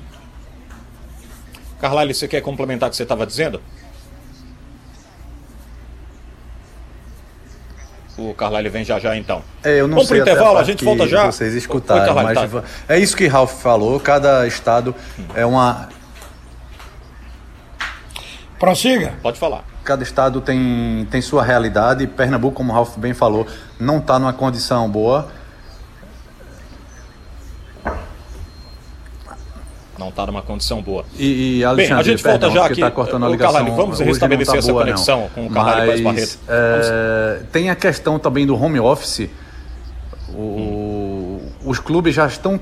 Carlyle, 1.81 2.13
você 2.13 2.29
quer 2.29 2.41
complementar 2.41 2.87
o 2.87 2.91
que 2.91 2.95
você 2.95 3.03
estava 3.03 3.25
dizendo? 3.25 3.61
O 8.19 8.33
Carlyle 8.33 8.67
vem 8.67 8.83
já 8.83 8.99
já 8.99 9.15
então. 9.15 9.41
É, 9.63 9.79
eu 9.79 9.87
não 9.87 9.95
Vamos 9.95 10.09
sei 10.09 10.17
pro 10.17 10.23
até 10.23 10.31
intervalo, 10.31 10.51
a 10.51 10.59
parte 10.59 10.71
gente 10.71 10.83
volta 10.83 11.07
já. 11.07 11.25
Vocês 11.25 11.53
escutaram, 11.53 12.13
mas 12.13 12.37
tá. 12.51 12.63
é 12.89 12.99
isso 12.99 13.15
que 13.15 13.27
Ralph 13.27 13.61
falou. 13.61 13.97
Cada 13.99 14.45
estado 14.45 14.93
é 15.33 15.45
uma. 15.45 15.87
Prossiga. 18.59 19.13
Pode 19.21 19.39
falar. 19.39 19.63
Cada 19.85 20.03
estado 20.03 20.41
tem, 20.41 21.07
tem 21.09 21.21
sua 21.21 21.43
realidade. 21.43 22.05
Pernambuco, 22.07 22.57
como 22.57 22.73
o 22.73 22.75
Ralph 22.75 22.97
bem 22.97 23.13
falou, 23.13 23.47
não 23.79 23.99
está 23.99 24.19
numa 24.19 24.33
condição 24.33 24.89
boa. 24.89 25.29
Não 29.99 30.07
está 30.09 30.25
numa 30.25 30.41
condição 30.41 30.81
boa. 30.81 31.03
E, 31.17 31.25
e 31.25 31.53
Bem, 31.57 31.63
Alexandre, 31.65 31.99
a 31.99 32.03
gente 32.03 32.23
volta 32.23 32.49
já 32.49 32.65
aqui. 32.65 32.79
tá 32.79 32.89
cortando 32.89 33.25
a 33.25 33.29
ligação. 33.29 33.75
Vamos 33.75 33.99
restabelecer 33.99 34.53
tá 34.53 34.59
essa 34.59 34.71
boa, 34.71 34.85
conexão 34.85 35.21
não. 35.23 35.29
com 35.29 35.45
o 35.47 35.49
Carlalho 35.49 35.87
Paz 35.87 36.01
Mas, 36.01 36.39
é, 36.47 37.41
tem 37.51 37.69
a 37.69 37.75
questão 37.75 38.17
também 38.17 38.47
do 38.47 38.55
home 38.59 38.79
office. 38.79 39.29
O- 40.33 41.41
Os 41.65 41.79
clubes 41.79 42.15
já 42.15 42.25
estão 42.25 42.59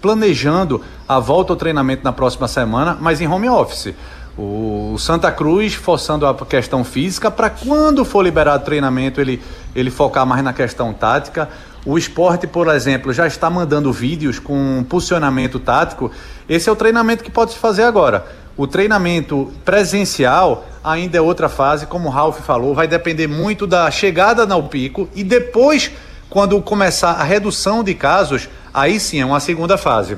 planejando 0.00 0.80
a 1.08 1.18
volta 1.18 1.52
ao 1.52 1.56
treinamento 1.56 2.04
na 2.04 2.12
próxima 2.12 2.46
semana, 2.46 2.96
mas 3.00 3.20
em 3.20 3.26
home 3.26 3.48
office. 3.48 3.92
O 4.40 4.96
Santa 4.98 5.32
Cruz 5.32 5.74
forçando 5.74 6.24
a 6.24 6.32
questão 6.46 6.84
física 6.84 7.28
para 7.28 7.50
quando 7.50 8.04
for 8.04 8.22
liberado 8.22 8.62
o 8.62 8.64
treinamento 8.64 9.20
ele, 9.20 9.42
ele 9.74 9.90
focar 9.90 10.24
mais 10.24 10.44
na 10.44 10.52
questão 10.52 10.92
tática. 10.92 11.48
O 11.84 11.98
esporte, 11.98 12.46
por 12.46 12.68
exemplo, 12.68 13.12
já 13.12 13.26
está 13.26 13.50
mandando 13.50 13.92
vídeos 13.92 14.38
com 14.38 14.86
posicionamento 14.88 15.58
tático. 15.58 16.12
Esse 16.48 16.68
é 16.68 16.72
o 16.72 16.76
treinamento 16.76 17.24
que 17.24 17.32
pode 17.32 17.50
se 17.50 17.58
fazer 17.58 17.82
agora. 17.82 18.26
O 18.56 18.64
treinamento 18.68 19.52
presencial 19.64 20.64
ainda 20.84 21.18
é 21.18 21.20
outra 21.20 21.48
fase, 21.48 21.86
como 21.86 22.08
o 22.08 22.10
Ralf 22.12 22.38
falou, 22.40 22.76
vai 22.76 22.86
depender 22.86 23.26
muito 23.26 23.66
da 23.66 23.90
chegada 23.90 24.46
no 24.46 24.62
pico 24.62 25.08
e 25.16 25.24
depois, 25.24 25.90
quando 26.30 26.62
começar 26.62 27.10
a 27.10 27.24
redução 27.24 27.82
de 27.82 27.92
casos, 27.92 28.48
aí 28.72 29.00
sim 29.00 29.20
é 29.20 29.26
uma 29.26 29.40
segunda 29.40 29.76
fase. 29.76 30.16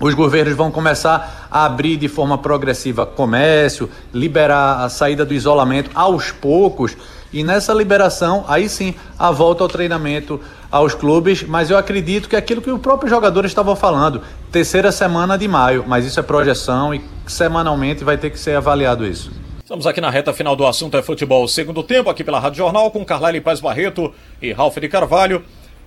Os 0.00 0.14
governos 0.14 0.54
vão 0.54 0.70
começar 0.70 1.46
a 1.50 1.66
abrir 1.66 1.98
de 1.98 2.08
forma 2.08 2.38
progressiva 2.38 3.04
comércio, 3.04 3.90
liberar 4.14 4.82
a 4.82 4.88
saída 4.88 5.26
do 5.26 5.34
isolamento 5.34 5.90
aos 5.94 6.32
poucos. 6.32 6.96
E 7.30 7.44
nessa 7.44 7.74
liberação, 7.74 8.46
aí 8.48 8.66
sim, 8.66 8.94
a 9.18 9.30
volta 9.30 9.62
ao 9.62 9.68
treinamento 9.68 10.40
aos 10.70 10.94
clubes. 10.94 11.42
Mas 11.42 11.70
eu 11.70 11.76
acredito 11.76 12.30
que 12.30 12.34
é 12.34 12.38
aquilo 12.38 12.62
que 12.62 12.70
os 12.70 12.80
próprios 12.80 13.10
jogadores 13.10 13.50
estavam 13.50 13.76
falando, 13.76 14.22
terceira 14.50 14.90
semana 14.90 15.36
de 15.36 15.46
maio. 15.46 15.84
Mas 15.86 16.06
isso 16.06 16.18
é 16.18 16.22
projeção 16.22 16.94
e 16.94 17.04
semanalmente 17.26 18.02
vai 18.02 18.16
ter 18.16 18.30
que 18.30 18.38
ser 18.38 18.56
avaliado 18.56 19.06
isso. 19.06 19.30
Estamos 19.58 19.86
aqui 19.86 20.00
na 20.00 20.08
reta 20.08 20.32
final 20.32 20.56
do 20.56 20.66
assunto 20.66 20.96
é 20.96 21.02
futebol 21.02 21.46
segundo 21.46 21.82
tempo, 21.82 22.08
aqui 22.08 22.24
pela 22.24 22.40
Rádio 22.40 22.56
Jornal, 22.56 22.90
com 22.90 23.04
Carlyle 23.04 23.42
Paz 23.42 23.60
Barreto 23.60 24.14
e 24.40 24.50
Ralf 24.50 24.78
de 24.78 24.88
Carvalho. 24.88 25.44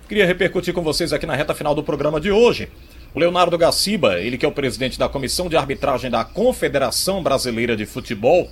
Queria 0.08 0.24
repercutir 0.24 0.72
com 0.72 0.82
vocês 0.82 1.12
aqui 1.12 1.26
na 1.26 1.34
reta 1.34 1.52
final 1.52 1.74
do 1.74 1.82
programa 1.82 2.20
de 2.20 2.30
hoje 2.30 2.68
O 3.14 3.20
Leonardo 3.20 3.56
Gaciba, 3.56 4.18
ele 4.18 4.36
que 4.36 4.44
é 4.44 4.48
o 4.48 4.50
presidente 4.50 4.98
da 4.98 5.08
Comissão 5.08 5.48
de 5.48 5.56
Arbitragem 5.56 6.10
da 6.10 6.24
Confederação 6.24 7.22
Brasileira 7.22 7.76
de 7.76 7.86
Futebol, 7.86 8.50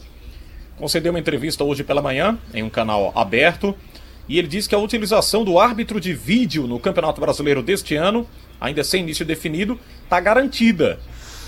concedeu 0.76 1.12
uma 1.12 1.18
entrevista 1.18 1.64
hoje 1.64 1.82
pela 1.82 2.00
manhã 2.00 2.38
em 2.54 2.62
um 2.62 2.70
canal 2.70 3.10
aberto 3.16 3.74
e 4.28 4.38
ele 4.38 4.46
disse 4.46 4.68
que 4.68 4.74
a 4.76 4.78
utilização 4.78 5.42
do 5.42 5.58
árbitro 5.58 6.00
de 6.00 6.14
vídeo 6.14 6.68
no 6.68 6.78
Campeonato 6.78 7.20
Brasileiro 7.20 7.60
deste 7.60 7.96
ano, 7.96 8.24
ainda 8.60 8.84
sem 8.84 9.02
início 9.02 9.26
definido, 9.26 9.80
está 10.04 10.20
garantida. 10.20 11.00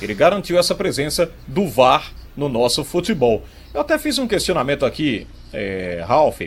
Ele 0.02 0.12
garantiu 0.12 0.58
essa 0.58 0.74
presença 0.74 1.30
do 1.46 1.68
VAR 1.68 2.12
no 2.36 2.48
nosso 2.48 2.82
futebol. 2.82 3.44
Eu 3.72 3.82
até 3.82 3.96
fiz 3.96 4.18
um 4.18 4.26
questionamento 4.26 4.84
aqui, 4.84 5.24
é, 5.52 6.04
Ralph, 6.04 6.40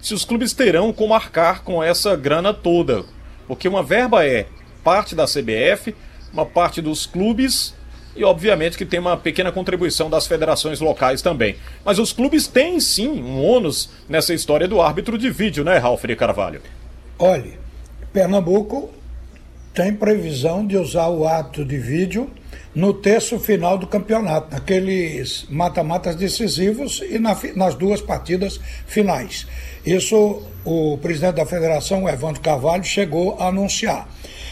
se 0.00 0.14
os 0.14 0.24
clubes 0.24 0.54
terão 0.54 0.90
como 0.90 1.12
arcar 1.12 1.62
com 1.62 1.82
essa 1.82 2.16
grana 2.16 2.54
toda. 2.54 3.04
Porque 3.46 3.68
uma 3.68 3.82
verba 3.82 4.24
é 4.24 4.46
parte 4.82 5.14
da 5.14 5.26
CBF, 5.26 5.94
uma 6.34 6.44
parte 6.44 6.82
dos 6.82 7.06
clubes 7.06 7.72
e 8.16 8.22
obviamente 8.22 8.76
que 8.76 8.84
tem 8.84 9.00
uma 9.00 9.16
pequena 9.16 9.50
contribuição 9.50 10.10
das 10.10 10.26
federações 10.26 10.80
locais 10.80 11.22
também. 11.22 11.56
Mas 11.84 11.98
os 11.98 12.12
clubes 12.12 12.46
têm 12.46 12.78
sim 12.80 13.08
um 13.08 13.42
ônus 13.42 13.88
nessa 14.08 14.34
história 14.34 14.68
do 14.68 14.80
árbitro 14.80 15.16
de 15.16 15.30
vídeo, 15.30 15.64
né, 15.64 15.78
Ralf 15.78 16.04
de 16.04 16.14
Carvalho? 16.14 16.60
Olhe, 17.18 17.58
Pernambuco 18.12 18.90
tem 19.72 19.92
previsão 19.92 20.64
de 20.64 20.76
usar 20.76 21.08
o 21.08 21.26
árbitro 21.26 21.64
de 21.64 21.78
vídeo 21.78 22.30
no 22.74 22.92
terço 22.92 23.38
final 23.38 23.78
do 23.78 23.86
campeonato, 23.86 24.52
naqueles 24.52 25.46
mata-matas 25.48 26.14
decisivos 26.14 27.02
e 27.08 27.18
na, 27.18 27.36
nas 27.56 27.74
duas 27.74 28.00
partidas 28.00 28.60
finais. 28.86 29.46
Isso 29.84 30.42
o 30.64 30.96
presidente 30.98 31.36
da 31.36 31.46
federação, 31.46 32.08
Evandro 32.08 32.40
Carvalho, 32.40 32.84
chegou 32.84 33.36
a 33.38 33.48
anunciar. 33.48 34.08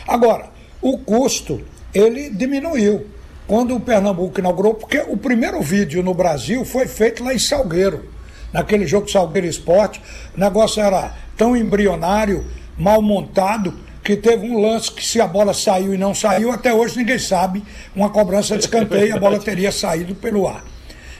Agora, 0.06 0.50
o 0.80 0.98
custo 0.98 1.62
ele 1.94 2.30
diminuiu 2.30 3.06
quando 3.46 3.74
o 3.74 3.80
Pernambuco 3.80 4.38
inaugurou, 4.38 4.74
porque 4.74 4.98
o 5.08 5.16
primeiro 5.16 5.60
vídeo 5.60 6.02
no 6.02 6.14
Brasil 6.14 6.64
foi 6.64 6.86
feito 6.86 7.22
lá 7.22 7.34
em 7.34 7.38
Salgueiro, 7.38 8.08
naquele 8.52 8.86
jogo 8.86 9.10
Salgueiro 9.10 9.46
Esporte. 9.46 10.00
O 10.36 10.40
negócio 10.40 10.82
era 10.82 11.14
tão 11.36 11.56
embrionário, 11.56 12.46
mal 12.78 13.02
montado, 13.02 13.74
que 14.02 14.16
teve 14.16 14.46
um 14.46 14.60
lance 14.60 14.90
que 14.90 15.04
se 15.04 15.20
a 15.20 15.26
bola 15.26 15.54
saiu 15.54 15.94
e 15.94 15.98
não 15.98 16.14
saiu, 16.14 16.50
até 16.50 16.72
hoje 16.74 16.96
ninguém 16.96 17.18
sabe, 17.18 17.62
uma 17.94 18.10
cobrança 18.10 18.56
de 18.56 18.64
escanteio, 18.64 19.14
a 19.14 19.20
bola 19.20 19.38
teria 19.38 19.70
saído 19.70 20.14
pelo 20.14 20.48
ar. 20.48 20.64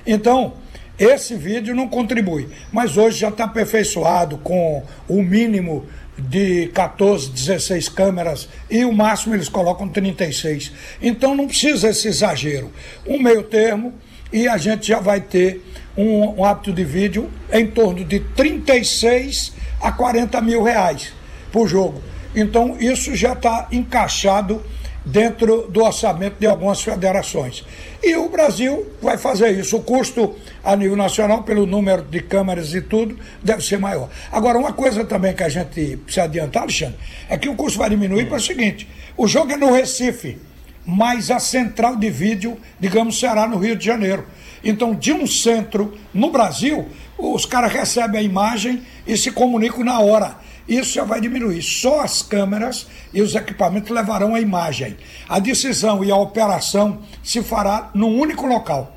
Então, 0.06 0.54
esse 0.98 1.34
vídeo 1.34 1.74
não 1.74 1.88
contribui, 1.88 2.48
mas 2.72 2.96
hoje 2.96 3.18
já 3.18 3.28
está 3.28 3.44
aperfeiçoado 3.44 4.38
com 4.38 4.82
o 5.08 5.22
mínimo 5.22 5.86
de 6.18 6.68
14, 6.68 7.30
16 7.30 7.88
câmeras 7.88 8.48
e 8.70 8.84
o 8.84 8.92
máximo 8.92 9.34
eles 9.34 9.48
colocam 9.48 9.88
36. 9.88 10.72
Então 11.00 11.34
não 11.34 11.46
precisa 11.46 11.88
esse 11.88 12.08
exagero. 12.08 12.70
Um 13.06 13.18
meio 13.18 13.42
termo 13.42 13.94
e 14.32 14.46
a 14.46 14.56
gente 14.56 14.88
já 14.88 15.00
vai 15.00 15.20
ter 15.20 15.64
um, 15.96 16.40
um 16.40 16.44
hábito 16.44 16.72
de 16.72 16.84
vídeo 16.84 17.30
em 17.50 17.66
torno 17.66 18.04
de 18.04 18.20
36 18.20 19.52
a 19.80 19.92
40 19.92 20.40
mil 20.40 20.62
reais 20.62 21.12
por 21.50 21.66
jogo. 21.66 22.02
Então 22.34 22.76
isso 22.78 23.14
já 23.14 23.32
está 23.32 23.68
encaixado 23.70 24.62
dentro 25.04 25.68
do 25.68 25.82
orçamento 25.82 26.36
de 26.38 26.46
algumas 26.46 26.82
federações. 26.82 27.64
E 28.02 28.16
o 28.16 28.28
Brasil 28.28 28.86
vai 29.00 29.16
fazer 29.16 29.50
isso. 29.50 29.76
O 29.76 29.82
custo 29.82 30.34
a 30.64 30.74
nível 30.76 30.96
nacional, 30.96 31.42
pelo 31.42 31.66
número 31.66 32.02
de 32.02 32.20
câmeras 32.20 32.74
e 32.74 32.80
tudo, 32.80 33.18
deve 33.42 33.62
ser 33.62 33.78
maior. 33.78 34.08
Agora, 34.30 34.58
uma 34.58 34.72
coisa 34.72 35.04
também 35.04 35.34
que 35.34 35.42
a 35.42 35.48
gente 35.48 35.96
precisa 35.98 36.24
adiantar, 36.24 36.62
Alexandre, 36.62 36.96
é 37.28 37.36
que 37.36 37.48
o 37.48 37.54
custo 37.54 37.78
vai 37.78 37.90
diminuir 37.90 38.26
para 38.26 38.36
o 38.36 38.40
seguinte: 38.40 38.88
o 39.16 39.26
jogo 39.26 39.52
é 39.52 39.56
no 39.56 39.72
Recife, 39.72 40.38
mas 40.84 41.30
a 41.30 41.38
central 41.38 41.96
de 41.96 42.10
vídeo, 42.10 42.58
digamos, 42.78 43.18
será 43.18 43.46
no 43.46 43.58
Rio 43.58 43.76
de 43.76 43.84
Janeiro. 43.84 44.24
Então, 44.64 44.94
de 44.94 45.12
um 45.12 45.26
centro 45.26 45.98
no 46.14 46.30
Brasil, 46.30 46.88
os 47.18 47.44
caras 47.44 47.72
recebem 47.72 48.20
a 48.20 48.22
imagem 48.22 48.82
e 49.06 49.16
se 49.16 49.30
comunicam 49.32 49.84
na 49.84 50.00
hora 50.00 50.36
isso 50.68 50.94
já 50.94 51.04
vai 51.04 51.20
diminuir. 51.20 51.62
Só 51.62 52.00
as 52.00 52.22
câmeras 52.22 52.86
e 53.12 53.20
os 53.20 53.34
equipamentos 53.34 53.90
levarão 53.90 54.34
a 54.34 54.40
imagem. 54.40 54.96
A 55.28 55.38
decisão 55.38 56.04
e 56.04 56.10
a 56.10 56.16
operação 56.16 57.00
se 57.22 57.42
fará 57.42 57.90
num 57.94 58.18
único 58.18 58.46
local. 58.46 58.96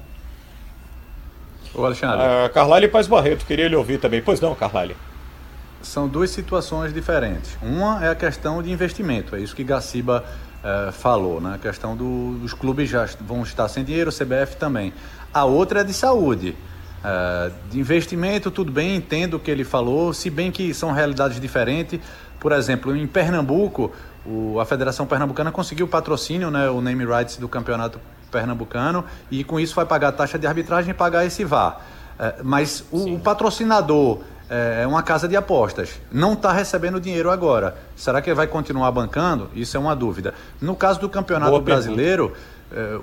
Ô 1.73 1.85
Alexandre. 1.85 2.25
Uh, 2.25 2.53
Carlyle 2.53 2.87
Paz 2.87 3.07
Barreto, 3.07 3.45
queria 3.45 3.67
lhe 3.67 3.75
ouvir 3.75 3.99
também. 3.99 4.21
Pois 4.21 4.39
não, 4.39 4.55
Carlyle. 4.55 4.95
São 5.81 6.07
duas 6.07 6.29
situações 6.29 6.93
diferentes. 6.93 7.57
Uma 7.61 8.03
é 8.03 8.09
a 8.09 8.15
questão 8.15 8.63
de 8.63 8.71
investimento, 8.71 9.35
é 9.35 9.41
isso 9.41 9.55
que 9.55 9.63
Gaciba 9.63 10.23
uh, 10.63 10.91
falou, 10.91 11.39
né? 11.39 11.55
A 11.55 11.57
questão 11.59 11.95
do, 11.95 12.39
dos 12.39 12.53
clubes 12.53 12.89
já 12.89 13.07
vão 13.21 13.43
estar 13.43 13.67
sem 13.67 13.83
dinheiro, 13.83 14.09
o 14.09 14.13
CBF 14.13 14.55
também. 14.57 14.93
A 15.33 15.45
outra 15.45 15.81
é 15.81 15.83
de 15.83 15.93
saúde. 15.93 16.55
Uh, 17.05 17.53
de 17.69 17.79
investimento, 17.79 18.49
tudo 18.49 18.71
bem, 18.71 18.95
entendo 18.95 19.35
o 19.35 19.39
que 19.39 19.51
ele 19.51 19.63
falou, 19.63 20.11
se 20.11 20.27
bem 20.27 20.51
que 20.51 20.73
são 20.73 20.91
realidades 20.91 21.39
diferentes. 21.39 21.99
Por 22.39 22.51
exemplo, 22.51 22.95
em 22.95 23.05
Pernambuco, 23.05 23.91
o, 24.25 24.59
a 24.59 24.65
Federação 24.65 25.05
Pernambucana 25.05 25.51
conseguiu 25.51 25.87
patrocínio, 25.87 26.49
né, 26.49 26.67
o 26.67 26.81
name 26.81 27.05
rights 27.05 27.37
do 27.37 27.47
campeonato 27.47 27.99
pernambucano, 28.31 29.05
e 29.29 29.43
com 29.43 29.59
isso 29.59 29.75
vai 29.75 29.85
pagar 29.85 30.09
a 30.09 30.11
taxa 30.11 30.39
de 30.39 30.47
arbitragem 30.47 30.91
e 30.91 30.93
pagar 30.95 31.23
esse 31.25 31.45
VAR. 31.45 31.79
Uh, 32.17 32.43
mas 32.43 32.83
o, 32.91 33.13
o 33.13 33.19
patrocinador 33.19 34.21
eh, 34.49 34.81
é 34.83 34.87
uma 34.87 35.01
casa 35.01 35.27
de 35.27 35.35
apostas, 35.35 35.99
não 36.11 36.33
está 36.33 36.51
recebendo 36.51 36.99
dinheiro 36.99 37.31
agora. 37.31 37.77
Será 37.95 38.21
que 38.21 38.29
ele 38.29 38.35
vai 38.35 38.47
continuar 38.47 38.91
bancando? 38.91 39.49
Isso 39.55 39.75
é 39.75 39.79
uma 39.79 39.95
dúvida. 39.95 40.33
No 40.61 40.75
caso 40.75 40.99
do 40.99 41.09
Campeonato 41.09 41.51
Boa 41.51 41.61
Brasileiro. 41.61 42.29
Pergunta 42.29 42.54
é, 42.71 42.99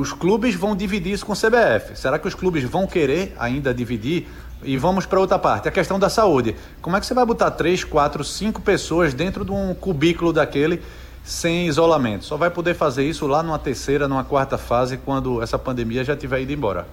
os 0.00 0.12
clubes 0.12 0.54
vão 0.54 0.74
dividir 0.74 1.12
isso 1.12 1.26
com 1.26 1.32
o 1.32 1.36
CBF. 1.36 1.96
Será 1.96 2.18
que 2.18 2.26
os 2.26 2.34
clubes 2.34 2.64
vão 2.64 2.86
querer 2.86 3.34
ainda 3.38 3.72
dividir? 3.74 4.26
E 4.62 4.76
vamos 4.76 5.06
para 5.06 5.20
outra 5.20 5.38
parte, 5.38 5.68
a 5.68 5.70
questão 5.70 5.98
da 5.98 6.08
saúde. 6.08 6.56
Como 6.82 6.96
é 6.96 7.00
que 7.00 7.06
você 7.06 7.14
vai 7.14 7.24
botar 7.24 7.50
três, 7.52 7.84
quatro, 7.84 8.24
cinco 8.24 8.60
pessoas 8.60 9.14
dentro 9.14 9.44
de 9.44 9.52
um 9.52 9.72
cubículo 9.72 10.32
daquele 10.32 10.82
sem 11.22 11.68
isolamento? 11.68 12.24
Só 12.24 12.36
vai 12.36 12.50
poder 12.50 12.74
fazer 12.74 13.04
isso 13.04 13.26
lá 13.26 13.42
numa 13.42 13.58
terceira, 13.58 14.08
numa 14.08 14.24
quarta 14.24 14.58
fase, 14.58 14.96
quando 14.96 15.40
essa 15.40 15.58
pandemia 15.58 16.02
já 16.02 16.16
tiver 16.16 16.40
ido 16.40 16.52
embora. 16.52 16.88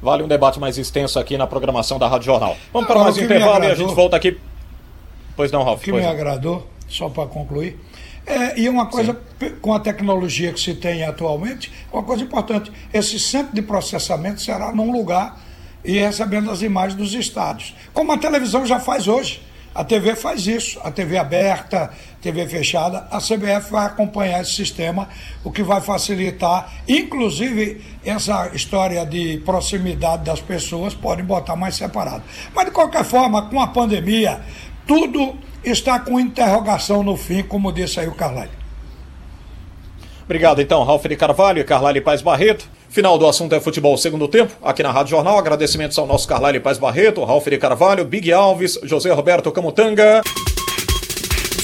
Vale 0.00 0.22
um 0.22 0.28
debate 0.28 0.58
mais 0.58 0.78
extenso 0.78 1.18
aqui 1.18 1.36
na 1.36 1.46
programação 1.46 1.98
da 1.98 2.08
Rádio 2.08 2.26
Jornal. 2.26 2.56
Vamos 2.72 2.88
para 2.88 2.98
mais 2.98 3.16
um 3.16 3.20
intervalo 3.20 3.64
e 3.64 3.70
a 3.70 3.74
gente 3.74 3.94
volta 3.94 4.16
aqui. 4.16 4.38
Pois 5.36 5.52
não, 5.52 5.62
Ralf. 5.62 5.80
O 5.80 5.84
que 5.84 5.92
me 5.92 6.04
agradou, 6.04 6.66
só 6.88 7.08
para 7.08 7.26
concluir, 7.28 7.78
é, 8.26 8.58
e 8.60 8.68
uma 8.68 8.86
coisa, 8.86 9.18
Sim. 9.40 9.50
com 9.60 9.74
a 9.74 9.80
tecnologia 9.80 10.52
que 10.52 10.60
se 10.60 10.74
tem 10.74 11.04
atualmente, 11.04 11.72
uma 11.92 12.02
coisa 12.02 12.22
importante: 12.22 12.70
esse 12.92 13.18
centro 13.18 13.54
de 13.54 13.62
processamento 13.62 14.40
será 14.40 14.72
num 14.72 14.92
lugar 14.92 15.40
e 15.84 15.98
recebendo 15.98 16.50
as 16.50 16.62
imagens 16.62 16.94
dos 16.94 17.14
estádios. 17.14 17.74
Como 17.92 18.12
a 18.12 18.18
televisão 18.18 18.64
já 18.64 18.78
faz 18.78 19.08
hoje. 19.08 19.42
A 19.74 19.82
TV 19.82 20.14
faz 20.14 20.46
isso, 20.46 20.78
a 20.84 20.90
TV 20.90 21.16
aberta, 21.16 21.90
TV 22.20 22.46
fechada, 22.46 23.08
a 23.10 23.16
CBF 23.18 23.70
vai 23.70 23.86
acompanhar 23.86 24.42
esse 24.42 24.52
sistema, 24.52 25.08
o 25.42 25.50
que 25.50 25.62
vai 25.62 25.80
facilitar, 25.80 26.70
inclusive 26.86 27.82
essa 28.04 28.50
história 28.54 29.06
de 29.06 29.40
proximidade 29.46 30.24
das 30.24 30.42
pessoas 30.42 30.92
pode 30.92 31.22
botar 31.22 31.56
mais 31.56 31.74
separado. 31.74 32.22
Mas 32.54 32.66
de 32.66 32.70
qualquer 32.70 33.02
forma, 33.02 33.48
com 33.48 33.62
a 33.62 33.66
pandemia, 33.66 34.42
tudo 34.86 35.38
está 35.64 35.98
com 35.98 36.18
interrogação 36.18 37.02
no 37.02 37.16
fim, 37.16 37.42
como 37.42 37.72
disse 37.72 38.00
aí 38.00 38.08
o 38.08 38.14
Carlyle. 38.14 38.50
Obrigado 40.24 40.60
então, 40.60 40.82
Ralf 40.84 41.04
de 41.04 41.16
Carvalho 41.16 41.60
e 41.60 41.64
Carlyle 41.64 42.00
Paz 42.00 42.22
Barreto. 42.22 42.68
Final 42.88 43.18
do 43.18 43.26
assunto 43.26 43.54
é 43.54 43.60
futebol 43.60 43.96
segundo 43.96 44.28
tempo, 44.28 44.52
aqui 44.62 44.82
na 44.82 44.90
Rádio 44.90 45.10
Jornal. 45.10 45.38
Agradecimentos 45.38 45.98
ao 45.98 46.06
nosso 46.06 46.28
Carlyle 46.28 46.60
Paz 46.60 46.78
Barreto, 46.78 47.24
Ralf 47.24 47.46
de 47.46 47.58
Carvalho, 47.58 48.04
Big 48.04 48.32
Alves, 48.32 48.78
José 48.82 49.10
Roberto 49.12 49.50
Camutanga. 49.50 50.22